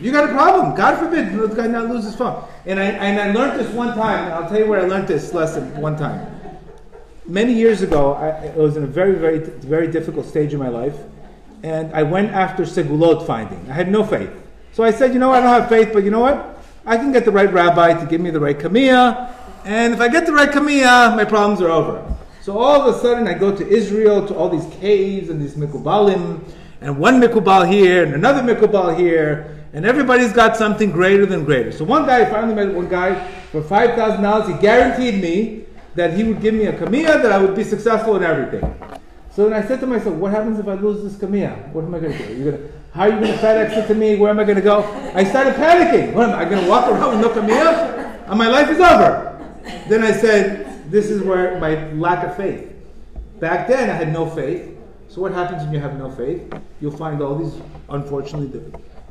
[0.00, 0.74] You got a problem.
[0.74, 2.42] God forbid the guy not lose his phone.
[2.66, 4.32] And I, and I learned this one time.
[4.32, 6.26] I'll tell you where I learned this lesson one time.
[7.26, 10.68] Many years ago, I, it was in a very, very, very difficult stage in my
[10.68, 10.96] life.
[11.62, 13.70] And I went after segulot finding.
[13.70, 14.30] I had no faith.
[14.74, 16.60] So I said, you know, I don't have faith, but you know what?
[16.84, 19.32] I can get the right rabbi to give me the right kamiyah.
[19.64, 22.04] And if I get the right kamiyah, my problems are over.
[22.42, 25.54] So all of a sudden, I go to Israel to all these caves and these
[25.54, 26.40] mikubalim,
[26.80, 31.70] and one mikubal here and another mikubal here, and everybody's got something greater than greater.
[31.70, 34.48] So one guy, I finally met one guy for five thousand dollars.
[34.48, 38.16] He guaranteed me that he would give me a kamiyah, that I would be successful
[38.16, 38.74] in everything.
[39.30, 41.70] So then I said to myself, what happens if I lose this kamiyah?
[41.72, 42.34] What am I going to do?
[42.34, 44.14] You're gonna, how are you going to FedEx it to me?
[44.14, 44.84] Where am I going to go?
[45.16, 46.12] I started panicking.
[46.12, 48.28] What am I going to walk around with no kamiyah?
[48.28, 49.36] And my life is over.
[49.88, 52.72] Then I said, this is where my lack of faith.
[53.40, 54.78] Back then, I had no faith.
[55.08, 56.54] So what happens when you have no faith?
[56.80, 58.62] You'll find all these, unfortunately,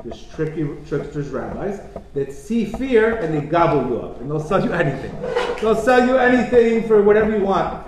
[0.06, 1.82] there's tricky tricksters, rabbis
[2.14, 5.14] that see fear and they gobble you up, and they'll sell you anything.
[5.60, 7.86] They'll sell you anything for whatever you want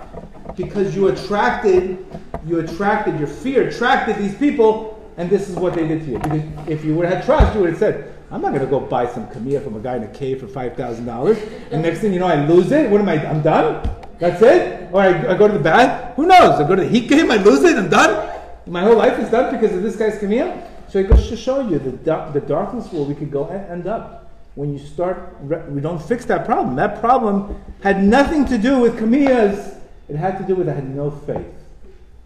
[0.56, 2.04] because you attracted,
[2.46, 6.18] you attracted your fear attracted these people and this is what they did to you.
[6.18, 8.70] Because if you would have had trust, you would have said, I'm not going to
[8.70, 11.70] go buy some kamiyah from a guy in a cave for $5,000.
[11.70, 12.90] And next thing you know, I lose it.
[12.90, 13.24] What am I?
[13.26, 13.88] I'm done?
[14.18, 14.88] That's it?
[14.92, 16.14] Or I, I go to the bad?
[16.16, 16.60] Who knows?
[16.60, 18.34] I go to the heat game, I lose it, I'm done?
[18.66, 20.66] My whole life is done because of this guy's kamiyah?
[20.88, 21.90] So it goes to show you the,
[22.32, 24.30] the darkness where we could go and end up.
[24.54, 25.36] When you start,
[25.70, 26.76] we don't fix that problem.
[26.76, 29.78] That problem had nothing to do with kamiyahs.
[30.08, 31.52] It had to do with I had no faith.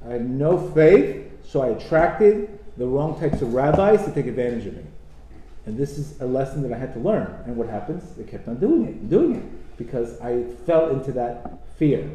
[0.07, 4.65] I had no faith, so I attracted the wrong types of rabbis to take advantage
[4.65, 4.83] of me.
[5.67, 7.27] And this is a lesson that I had to learn.
[7.45, 8.03] And what happens?
[8.17, 12.11] They kept on doing it, doing it, because I fell into that fear.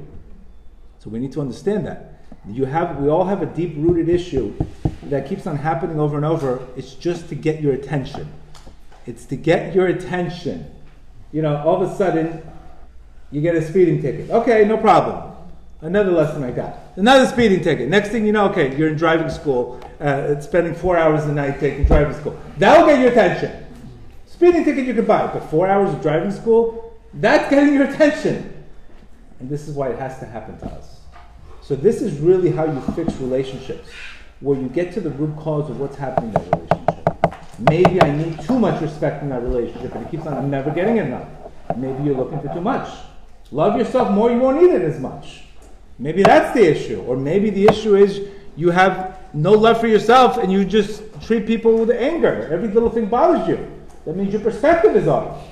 [0.97, 2.19] So we need to understand that.
[2.47, 4.55] You have, we all have a deep rooted issue
[5.03, 6.67] that keeps on happening over and over.
[6.75, 8.33] It's just to get your attention.
[9.05, 10.73] It's to get your attention.
[11.31, 12.41] You know, all of a sudden,
[13.29, 14.31] you get a speeding ticket.
[14.31, 15.34] Okay, no problem.
[15.85, 16.79] Another lesson I got.
[16.95, 17.89] Another speeding ticket.
[17.89, 21.59] Next thing you know, okay, you're in driving school, uh, spending four hours a night
[21.59, 22.39] taking driving school.
[22.57, 23.67] That'll get your attention.
[24.25, 28.65] Speeding ticket you can buy, but four hours of driving school, that's getting your attention.
[29.39, 31.01] And this is why it has to happen to us.
[31.61, 33.87] So this is really how you fix relationships,
[34.39, 37.59] where you get to the root cause of what's happening in that relationship.
[37.59, 40.71] Maybe I need too much respect in that relationship, and it keeps on, I'm never
[40.71, 41.27] getting enough.
[41.77, 42.89] Maybe you're looking for too much.
[43.51, 45.43] Love yourself more, you won't need it as much.
[45.97, 47.01] Maybe that's the issue.
[47.01, 51.45] Or maybe the issue is you have no love for yourself and you just treat
[51.45, 52.47] people with anger.
[52.51, 53.71] Every little thing bothers you.
[54.05, 55.47] That means your perspective is off.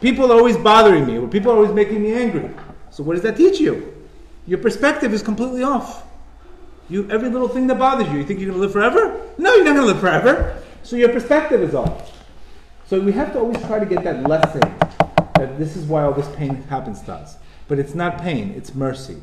[0.00, 2.50] People are always bothering me, or people are always making me angry.
[2.90, 3.94] So what does that teach you?
[4.46, 6.04] Your perspective is completely off.
[6.88, 9.20] You every little thing that bothers you, you think you're gonna live forever?
[9.38, 10.60] No, you're not gonna live forever.
[10.82, 12.12] So your perspective is off.
[12.86, 14.60] So we have to always try to get that lesson
[15.36, 17.36] that this is why all this pain happens to us.
[17.68, 19.22] But it's not pain, it's mercy.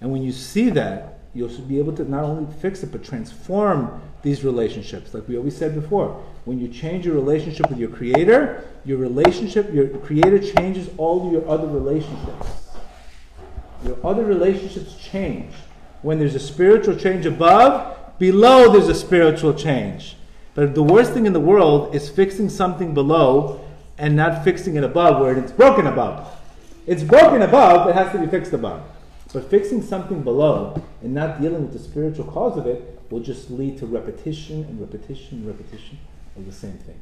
[0.00, 4.00] And when you see that, you'll be able to not only fix it, but transform
[4.22, 5.14] these relationships.
[5.14, 9.72] Like we always said before, when you change your relationship with your creator, your relationship,
[9.72, 12.68] your creator changes all your other relationships.
[13.84, 15.52] Your other relationships change.
[16.02, 20.16] When there's a spiritual change above, below there's a spiritual change.
[20.54, 23.64] But the worst thing in the world is fixing something below
[23.96, 26.34] and not fixing it above where it's broken above.
[26.86, 28.82] It's broken above, it has to be fixed above.
[29.32, 33.50] But fixing something below and not dealing with the spiritual cause of it will just
[33.50, 35.98] lead to repetition and repetition and repetition
[36.36, 36.98] of the same thing.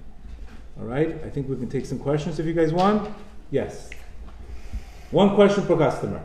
[0.79, 1.17] All right?
[1.25, 3.13] I think we can take some questions if you guys want.
[3.51, 3.91] Yes.
[5.11, 6.21] One question per customer.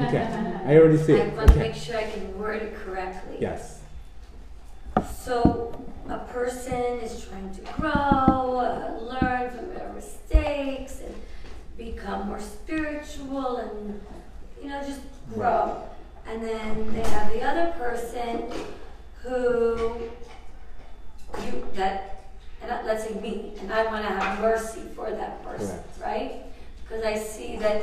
[0.00, 0.22] Okay.
[0.66, 1.32] I already see it.
[1.32, 3.38] I want to make sure I can word it correctly.
[3.40, 3.80] Yes.
[5.22, 11.14] So a person is trying to grow, uh, learn from their mistakes, and
[11.76, 14.00] become more spiritual, and
[14.62, 15.00] you know just
[15.34, 15.82] grow.
[16.28, 18.44] And then they have the other person
[19.22, 20.10] who
[21.42, 22.12] you that
[22.62, 26.00] and let's say me, and I want to have mercy for that person, Correct.
[26.02, 26.42] right?
[26.82, 27.82] Because I see that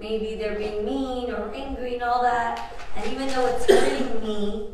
[0.00, 4.70] maybe they're being mean or angry and all that, and even though it's hurting me,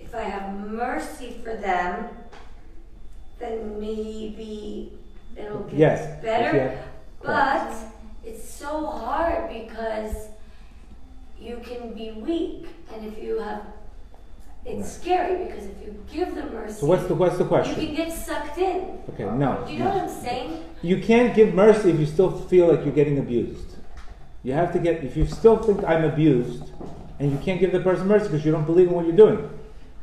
[0.00, 2.08] if I have mercy for them,
[3.38, 4.98] then maybe
[5.36, 6.56] it'll get Yes, better.
[6.56, 6.78] you-
[7.26, 7.72] But
[8.24, 10.28] it's so hard because
[11.40, 13.62] you can be weak, and if you have,
[14.64, 14.86] it's Right.
[14.86, 17.80] scary because if you give them mercy, So what's the what's the question?
[17.80, 18.98] you can get sucked in.
[19.12, 19.64] Okay, no.
[19.66, 19.90] Do you know no.
[19.94, 20.62] what I'm saying?
[20.82, 23.76] You can't give mercy if you still feel like you're getting abused.
[24.44, 26.70] You have to get if you still think I'm abused,
[27.18, 29.48] and you can't give the person mercy because you don't believe in what you're doing.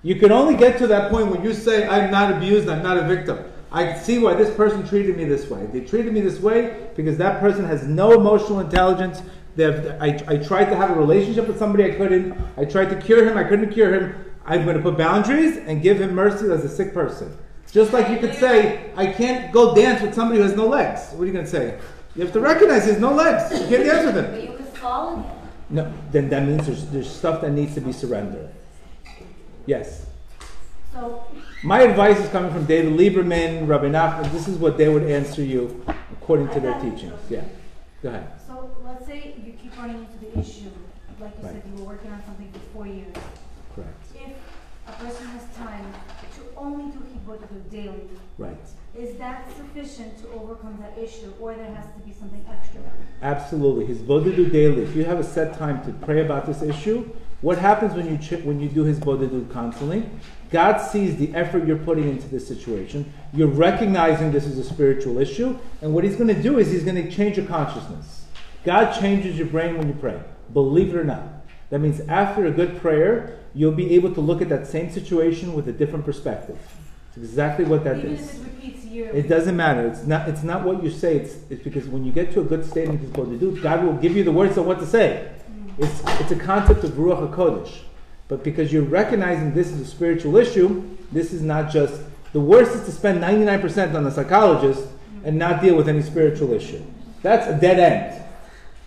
[0.01, 2.97] You can only get to that point when you say, I'm not abused, I'm not
[2.97, 3.39] a victim.
[3.72, 5.65] I can see why this person treated me this way.
[5.67, 9.22] They treated me this way because that person has no emotional intelligence.
[9.57, 12.36] I, I tried to have a relationship with somebody I couldn't.
[12.57, 14.26] I tried to cure him, I couldn't cure him.
[14.45, 17.38] I'm going to put boundaries and give him mercy as a sick person.
[17.72, 21.11] Just like you could say, I can't go dance with somebody who has no legs.
[21.11, 21.78] What are you going to say?
[22.15, 23.51] You have to recognize he has no legs.
[23.51, 24.32] You can't dance with him.
[24.32, 25.36] But you could fall again.
[25.70, 28.49] No, then that means there's, there's stuff that needs to be surrendered.
[29.67, 30.07] Yes.
[30.93, 31.28] So,
[31.62, 34.32] My advice is coming from David Lieberman, Rabbi Nachman.
[34.32, 35.84] This is what they would answer you
[36.14, 37.20] according to their teachings.
[37.30, 37.43] Yeah.
[38.01, 38.32] Go ahead.
[38.47, 40.70] so let's say you keep running into the issue,
[41.20, 41.53] like you Right.
[41.55, 43.14] said, you were working on something for four years.
[43.76, 44.05] Correct.
[44.16, 44.32] If
[44.88, 45.84] a person has time
[46.38, 48.07] to only do hitbodedut daily,
[48.38, 48.55] Right.
[48.97, 52.80] is that sufficient to overcome that issue, or there has to be something extra?
[53.22, 53.93] Absolutely.
[53.93, 54.84] Hitbodedut daily.
[54.84, 57.10] If you have a set time to pray about this issue,
[57.41, 60.09] what happens when you ch- when you do hitbodedut constantly?
[60.51, 63.11] God sees the effort you're putting into this situation.
[63.33, 66.83] You're recognizing this is a spiritual issue, and what He's going to do is He's
[66.83, 68.25] going to change your consciousness.
[68.63, 70.19] God changes your brain when you pray.
[70.53, 71.23] Believe it or not.
[71.69, 75.53] That means after a good prayer, you'll be able to look at that same situation
[75.53, 76.57] with a different perspective.
[77.09, 78.39] It's exactly what that Even is.
[78.39, 79.15] it?
[79.15, 79.87] It doesn't matter.
[79.87, 80.27] It's not.
[80.27, 81.17] It's not what you say.
[81.17, 83.93] It's, it's because when you get to a good state supposed to do, God will
[83.93, 85.31] give you the words of what to say.
[85.80, 87.80] It's it's a concept of ruach hakodesh.
[88.27, 92.01] But because you're recognizing this is a spiritual issue, this is not just
[92.32, 94.88] the worst is to spend 99% on a psychologist
[95.23, 96.84] and not deal with any spiritual issue.
[97.23, 98.23] That's a dead end.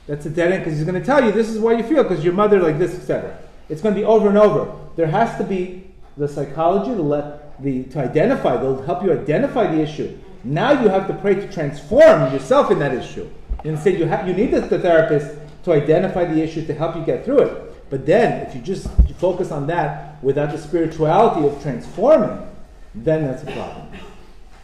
[0.06, 2.04] That's a dead end because he's going to tell you this is why you feel
[2.04, 3.36] because your mother like this, etc.
[3.68, 4.72] It's going to be over and over.
[4.94, 8.56] There has to be the psychology to let the to identify.
[8.56, 10.16] They'll help you identify the issue.
[10.44, 13.28] Now you have to pray to transform yourself in that issue.
[13.64, 17.04] Instead, you have you need the, the therapist to identify the issue to help you
[17.04, 17.90] get through it.
[17.90, 18.88] But then, if you just
[19.18, 22.48] focus on that without the spirituality of transforming,
[22.94, 23.88] then that's a problem.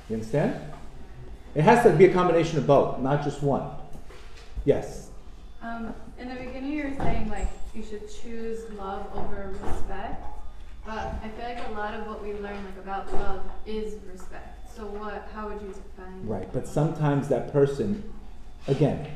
[0.08, 0.60] You understand?
[1.54, 3.70] It has to be a combination of both, not just one.
[4.64, 5.10] Yes.
[5.62, 10.24] Um, in the beginning, you were saying like you should choose love over respect,
[10.86, 14.74] but I feel like a lot of what we learn like about love is respect.
[14.76, 15.28] So what?
[15.34, 16.26] How would you define?
[16.26, 18.02] Right, but sometimes that person,
[18.66, 19.06] again,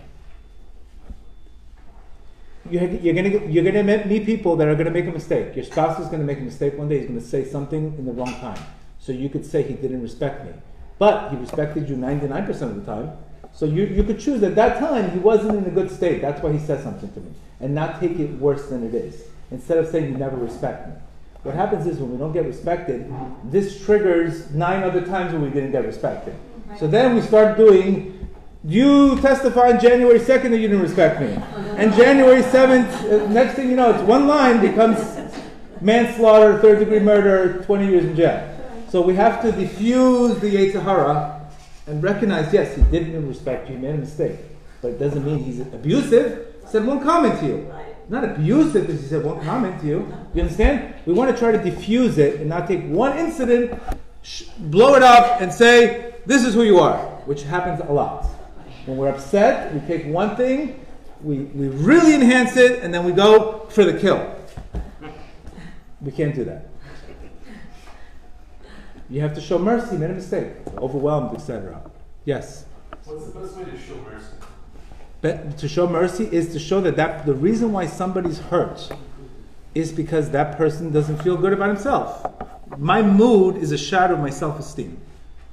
[2.71, 5.55] you're, you're gonna get- you're gonna meet meet people that are gonna make a mistake.
[5.57, 6.99] Your spouse is gonna make a mistake one day.
[7.01, 8.59] He's gonna say something in the wrong time.
[8.99, 10.53] So you could say he didn't respect me,
[10.99, 13.11] but he respected you 99% of the time.
[13.53, 16.23] So you, you could choose at that time he wasn't in a good state.
[16.23, 19.25] That's why he said something to me, and not take it worse than it is.
[19.51, 20.95] Instead of saying you never respect me.
[21.43, 23.13] What happens is when we don't get respected,
[23.51, 26.35] this triggers nine other times when we didn't get respected.
[26.79, 28.22] So then we start doing,
[28.65, 31.35] you testify on January 2nd that you didn't respect me.
[31.77, 34.99] And January 7th, uh, next thing you know, it's one line becomes
[35.81, 38.49] manslaughter, third degree murder, 20 years in jail.
[38.89, 41.51] So we have to diffuse the Yetzer Hara
[41.87, 44.39] and recognize, yes, he didn't respect you, he made a mistake.
[44.81, 46.55] But it doesn't mean he's abusive.
[46.63, 47.75] He said one comment to you.
[48.09, 50.15] Not abusive because he said one comment to you.
[50.35, 50.95] You understand?
[51.07, 53.81] We want to try to diffuse it and not take one incident,
[54.59, 58.27] blow it up, and say, this is who you are, which happens a lot.
[58.87, 60.85] When we're upset, we take one thing,
[61.23, 64.35] we, we really enhance it, and then we go for the kill.
[66.01, 66.69] We can't do that.
[69.09, 71.91] You have to show mercy, made a mistake, overwhelmed, etc.
[72.25, 72.65] Yes.
[73.05, 74.27] What's the best way to show mercy?
[75.21, 78.91] But to show mercy is to show that, that the reason why somebody's hurt
[79.75, 82.27] is because that person doesn't feel good about himself.
[82.79, 84.99] My mood is a shadow of my self esteem.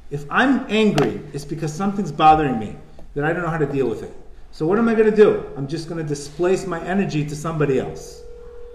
[0.09, 2.75] If I'm angry, it's because something's bothering me
[3.19, 4.13] that I don't know how to deal with it.
[4.51, 5.45] So, what am I going to do?
[5.57, 8.21] I'm just going to displace my energy to somebody else.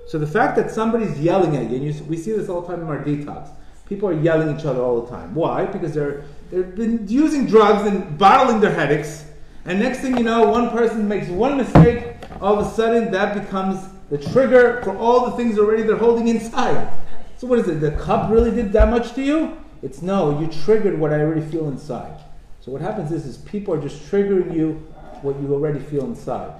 [0.06, 2.68] So, the fact that somebody's yelling at you, and you, we see this all the
[2.68, 3.48] time in our detox,
[3.88, 5.34] people are yelling at each other all the time.
[5.34, 5.64] Why?
[5.64, 9.24] Because they're, they've been using drugs and bottling their headaches.
[9.64, 13.32] And next thing you know, one person makes one mistake, all of a sudden that
[13.32, 16.92] becomes the trigger for all the things already they're holding inside.
[17.38, 17.80] So what is it?
[17.80, 19.56] The cup really did that much to you?
[19.82, 22.20] It's no, you triggered what I already feel inside.
[22.64, 24.82] So what happens is, is people are just triggering you
[25.20, 26.50] what you already feel inside.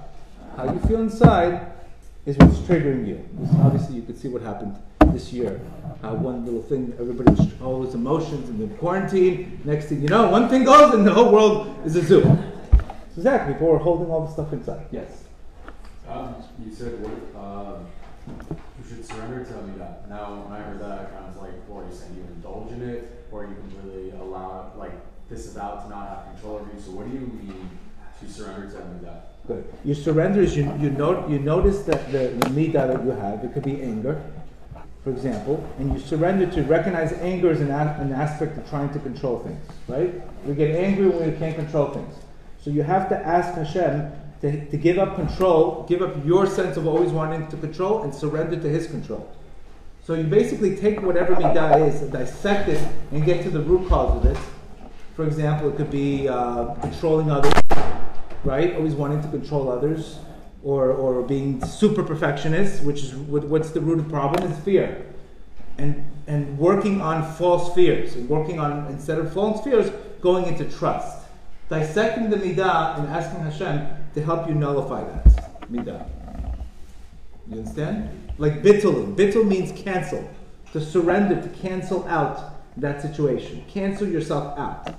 [0.55, 1.71] How you feel inside
[2.27, 3.27] is what's triggering you.
[3.35, 4.77] Because obviously, you could see what happened
[5.07, 5.59] this year.
[6.03, 9.59] Uh, one little thing, everybody was all those emotions and the quarantine.
[9.65, 12.21] Next thing you know, one thing goes, and the whole world is a zoo.
[12.21, 12.37] So
[13.17, 14.85] exactly, people are holding all the stuff inside.
[14.91, 15.23] Yes.
[16.07, 17.87] Um, you said what um,
[18.27, 20.07] you should surrender to Amidah.
[20.07, 22.21] Now, when I heard that, I kind of was like, well, are you saying you
[22.35, 24.91] indulge in it, or you completely allow it, like
[25.29, 26.81] disavow to not have control over you?
[26.81, 27.69] So, what do you mean
[28.19, 29.21] to surrender to Amidah?
[29.47, 29.65] Good.
[29.83, 33.53] You surrender is you, you, note, you notice that the, the that you have, it
[33.53, 34.21] could be anger,
[35.03, 38.91] for example, and you surrender to recognize anger as an, a, an aspect of trying
[38.93, 40.13] to control things, right?
[40.45, 42.15] We get angry when we can't control things.
[42.59, 44.11] So you have to ask Hashem
[44.41, 48.13] to, to give up control, give up your sense of always wanting to control, and
[48.15, 49.31] surrender to His control.
[50.03, 54.17] So you basically take whatever midah is, dissect it, and get to the root cause
[54.17, 54.37] of it.
[55.15, 57.53] For example, it could be uh, controlling others,
[58.43, 58.75] right?
[58.75, 60.19] Always wanting to control others,
[60.61, 65.05] or, or being super perfectionist, which is what's the root of the problem is fear.
[65.77, 69.89] And, and working on false fears, and working on, instead of false fears,
[70.19, 71.25] going into trust.
[71.69, 76.05] Dissecting the midah and asking Hashem to help you nullify that midah.
[77.47, 78.33] You understand?
[78.37, 79.15] Like bittul.
[79.15, 80.29] Bittul means cancel.
[80.73, 83.63] To surrender, to cancel out that situation.
[83.69, 84.93] Cancel yourself out.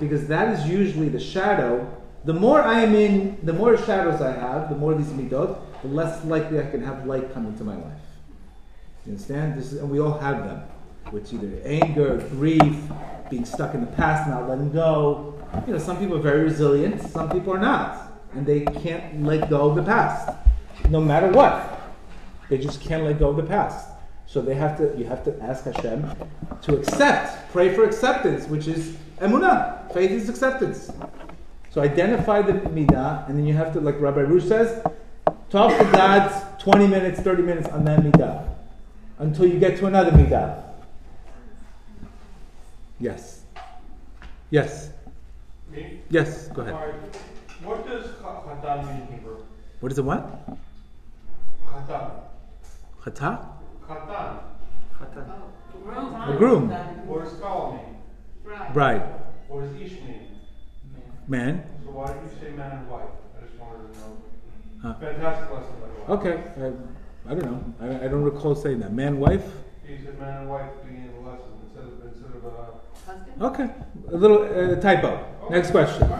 [0.00, 4.32] Because that is usually the shadow the more I am in, the more shadows I
[4.32, 7.76] have, the more these midot, the less likely I can have light come into my
[7.76, 8.02] life.
[9.06, 9.56] You understand?
[9.56, 10.62] This is, and we all have them.
[11.10, 12.76] Which either anger, grief,
[13.30, 15.42] being stuck in the past, not letting go.
[15.66, 18.12] You know, some people are very resilient, some people are not.
[18.34, 20.36] And they can't let go of the past.
[20.90, 21.80] No matter what.
[22.50, 23.88] They just can't let go of the past.
[24.26, 26.10] So they have to you have to ask Hashem
[26.60, 29.77] to accept, pray for acceptance, which is emunah.
[29.92, 30.90] Faith is acceptance.
[31.70, 34.82] So identify the midah, and then you have to, like Rabbi Arush says,
[35.50, 38.48] talk to God 20 minutes, 30 minutes on that midah
[39.18, 40.62] until you get to another midah.
[43.00, 43.42] Yes.
[44.50, 44.90] Yes.
[45.70, 46.00] Me?
[46.10, 46.74] Yes, go ahead.
[46.74, 46.94] Alright.
[47.62, 49.36] What does cha- chatan mean in Hebrew?
[49.80, 50.48] What is it, what?
[51.66, 52.10] Chatan.
[53.02, 53.46] Chata?
[53.86, 55.30] Chatan.
[55.88, 56.70] A groom.
[57.06, 57.96] What does kala mean?
[58.72, 59.02] Bride.
[59.48, 60.28] What does ish mean?
[61.26, 61.64] Man.
[61.84, 63.02] So why did you say man and wife?
[63.36, 64.16] I just wanted to know.
[64.82, 64.94] Huh.
[65.00, 66.36] Fantastic lesson, by the way.
[66.36, 66.76] Okay.
[67.26, 67.74] I, I don't know.
[67.80, 68.92] I, I don't recall saying that.
[68.92, 69.44] Man, wife?
[69.88, 72.44] You said man and wife at the beginning of the lesson instead of, instead of,
[72.46, 73.70] uh, Okay.
[74.12, 75.24] A little uh, typo.
[75.50, 76.10] Next question.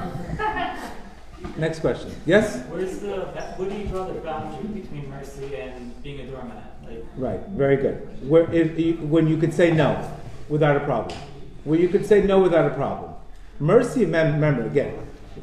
[1.56, 2.14] Next question.
[2.24, 2.62] Yes?
[2.68, 3.08] Where's the
[3.56, 6.76] where do you draw the boundary between mercy and being a doormat?
[6.86, 8.28] Like Right, very good.
[8.28, 10.10] Where if you, when you could say no
[10.48, 11.18] without a problem,
[11.64, 13.14] where you could say no without a problem.
[13.60, 14.94] Mercy, mem- remember again,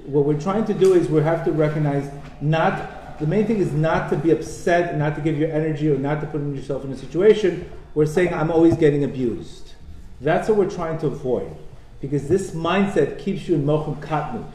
[0.05, 2.09] what we're trying to do is we have to recognize
[2.41, 5.97] not the main thing is not to be upset, not to give your energy, or
[5.97, 9.73] not to put yourself in a situation where saying I'm always getting abused.
[10.19, 11.55] That's what we're trying to avoid,
[12.01, 14.51] because this mindset keeps you in mochum katnut.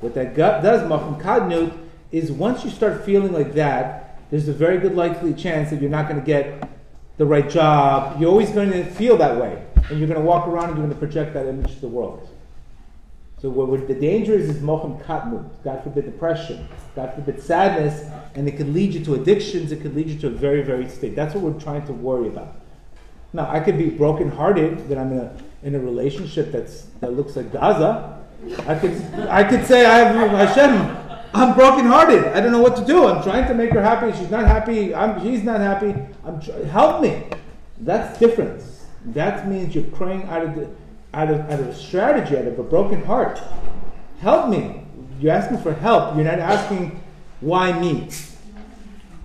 [0.00, 1.76] What that gut does, mochum katnut,
[2.12, 5.90] is once you start feeling like that, there's a very good likely chance that you're
[5.90, 6.68] not going to get
[7.16, 8.20] the right job.
[8.20, 10.86] You're always going to feel that way, and you're going to walk around and you're
[10.86, 12.28] going to project that image to the world.
[13.44, 16.66] So what, the danger is is mocham katnut, God forbid depression,
[16.96, 19.70] God forbid sadness, and it could lead you to addictions.
[19.70, 21.14] It could lead you to a very very state.
[21.14, 22.56] That's what we're trying to worry about.
[23.34, 27.36] Now I could be brokenhearted that I'm in a in a relationship that's that looks
[27.36, 28.18] like Gaza.
[28.66, 28.92] I could
[29.28, 30.96] I could say I have Hashem.
[31.34, 32.24] I'm brokenhearted.
[32.34, 33.04] I don't know what to do.
[33.06, 34.16] I'm trying to make her happy.
[34.16, 34.94] She's not happy.
[34.94, 35.94] I'm, she's not happy.
[36.24, 37.24] I'm tr- help me.
[37.80, 38.62] That's different.
[39.04, 40.70] That means you're praying out of the,
[41.14, 43.40] out of out of a strategy, out of a broken heart.
[44.20, 44.84] Help me.
[45.20, 46.16] You're asking for help.
[46.16, 47.00] You're not asking
[47.40, 48.08] why me.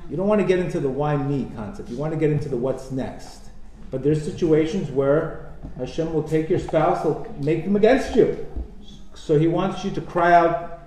[0.09, 1.89] You don't want to get into the why me concept.
[1.89, 3.49] You want to get into the what's next.
[3.91, 8.45] But there's situations where Hashem will take your spouse, he'll make them against you.
[9.13, 10.79] So he wants you to cry out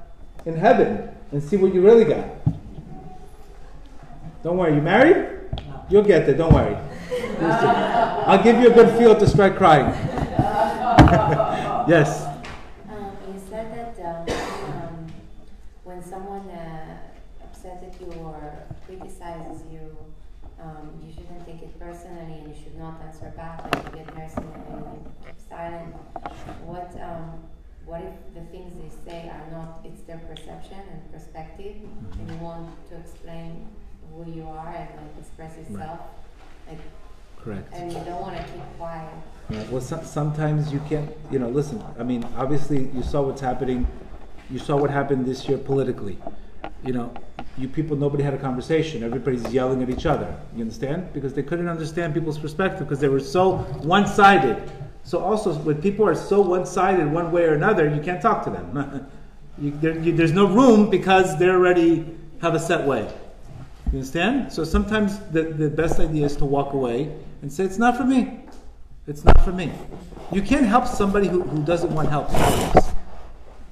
[0.46, 2.26] in heaven and see what you really got.
[4.42, 5.38] Don't worry, you married?
[5.88, 6.76] You'll get there, don't worry.
[7.40, 9.92] I'll give you a good feel to start crying.
[11.88, 12.24] yes.
[12.88, 15.06] Um, you said that um, um,
[15.84, 16.96] when someone uh,
[17.44, 19.94] upsets at you or criticizes you,
[20.58, 23.62] um, you shouldn't take it personally and you should not answer back.
[23.62, 25.94] Like you get mercy and you keep silent.
[26.64, 27.42] What um,
[27.84, 29.80] what if the things they say are not?
[29.84, 31.76] It's their perception and perspective,
[32.18, 33.68] and you want to explain
[34.10, 36.00] who you are and like express yourself,
[36.68, 36.78] like,
[37.42, 37.68] Correct.
[37.74, 39.12] and you don't want to keep quiet.
[39.70, 43.86] Well, so, sometimes you can't, you know, listen, I mean, obviously, you saw what's happening,
[44.50, 46.18] you saw what happened this year politically.
[46.84, 47.14] You know,
[47.58, 49.02] you people, nobody had a conversation.
[49.02, 50.34] Everybody's yelling at each other.
[50.54, 51.12] You understand?
[51.12, 54.70] Because they couldn't understand people's perspective because they were so one sided.
[55.04, 58.44] So, also, when people are so one sided one way or another, you can't talk
[58.44, 59.06] to them.
[59.58, 62.06] you, you, there's no room because they already
[62.40, 63.02] have a set way.
[63.86, 64.52] You understand?
[64.52, 68.04] So, sometimes the, the best idea is to walk away and say, It's not for
[68.04, 68.40] me.
[69.08, 69.72] It's not for me.
[70.30, 72.30] You can't help somebody who, who doesn't want help.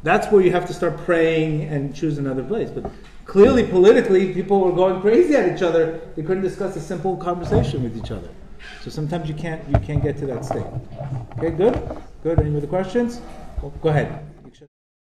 [0.03, 2.69] That's where you have to start praying and choose another place.
[2.71, 2.91] But
[3.27, 6.01] clearly, politically, people were going crazy at each other.
[6.17, 8.29] They couldn't discuss a simple conversation with each other.
[8.83, 10.67] So sometimes you can't you can't get to that state.
[11.39, 11.81] Okay, good,
[12.23, 12.41] good.
[12.41, 13.21] Any other questions?
[13.83, 14.27] Go ahead.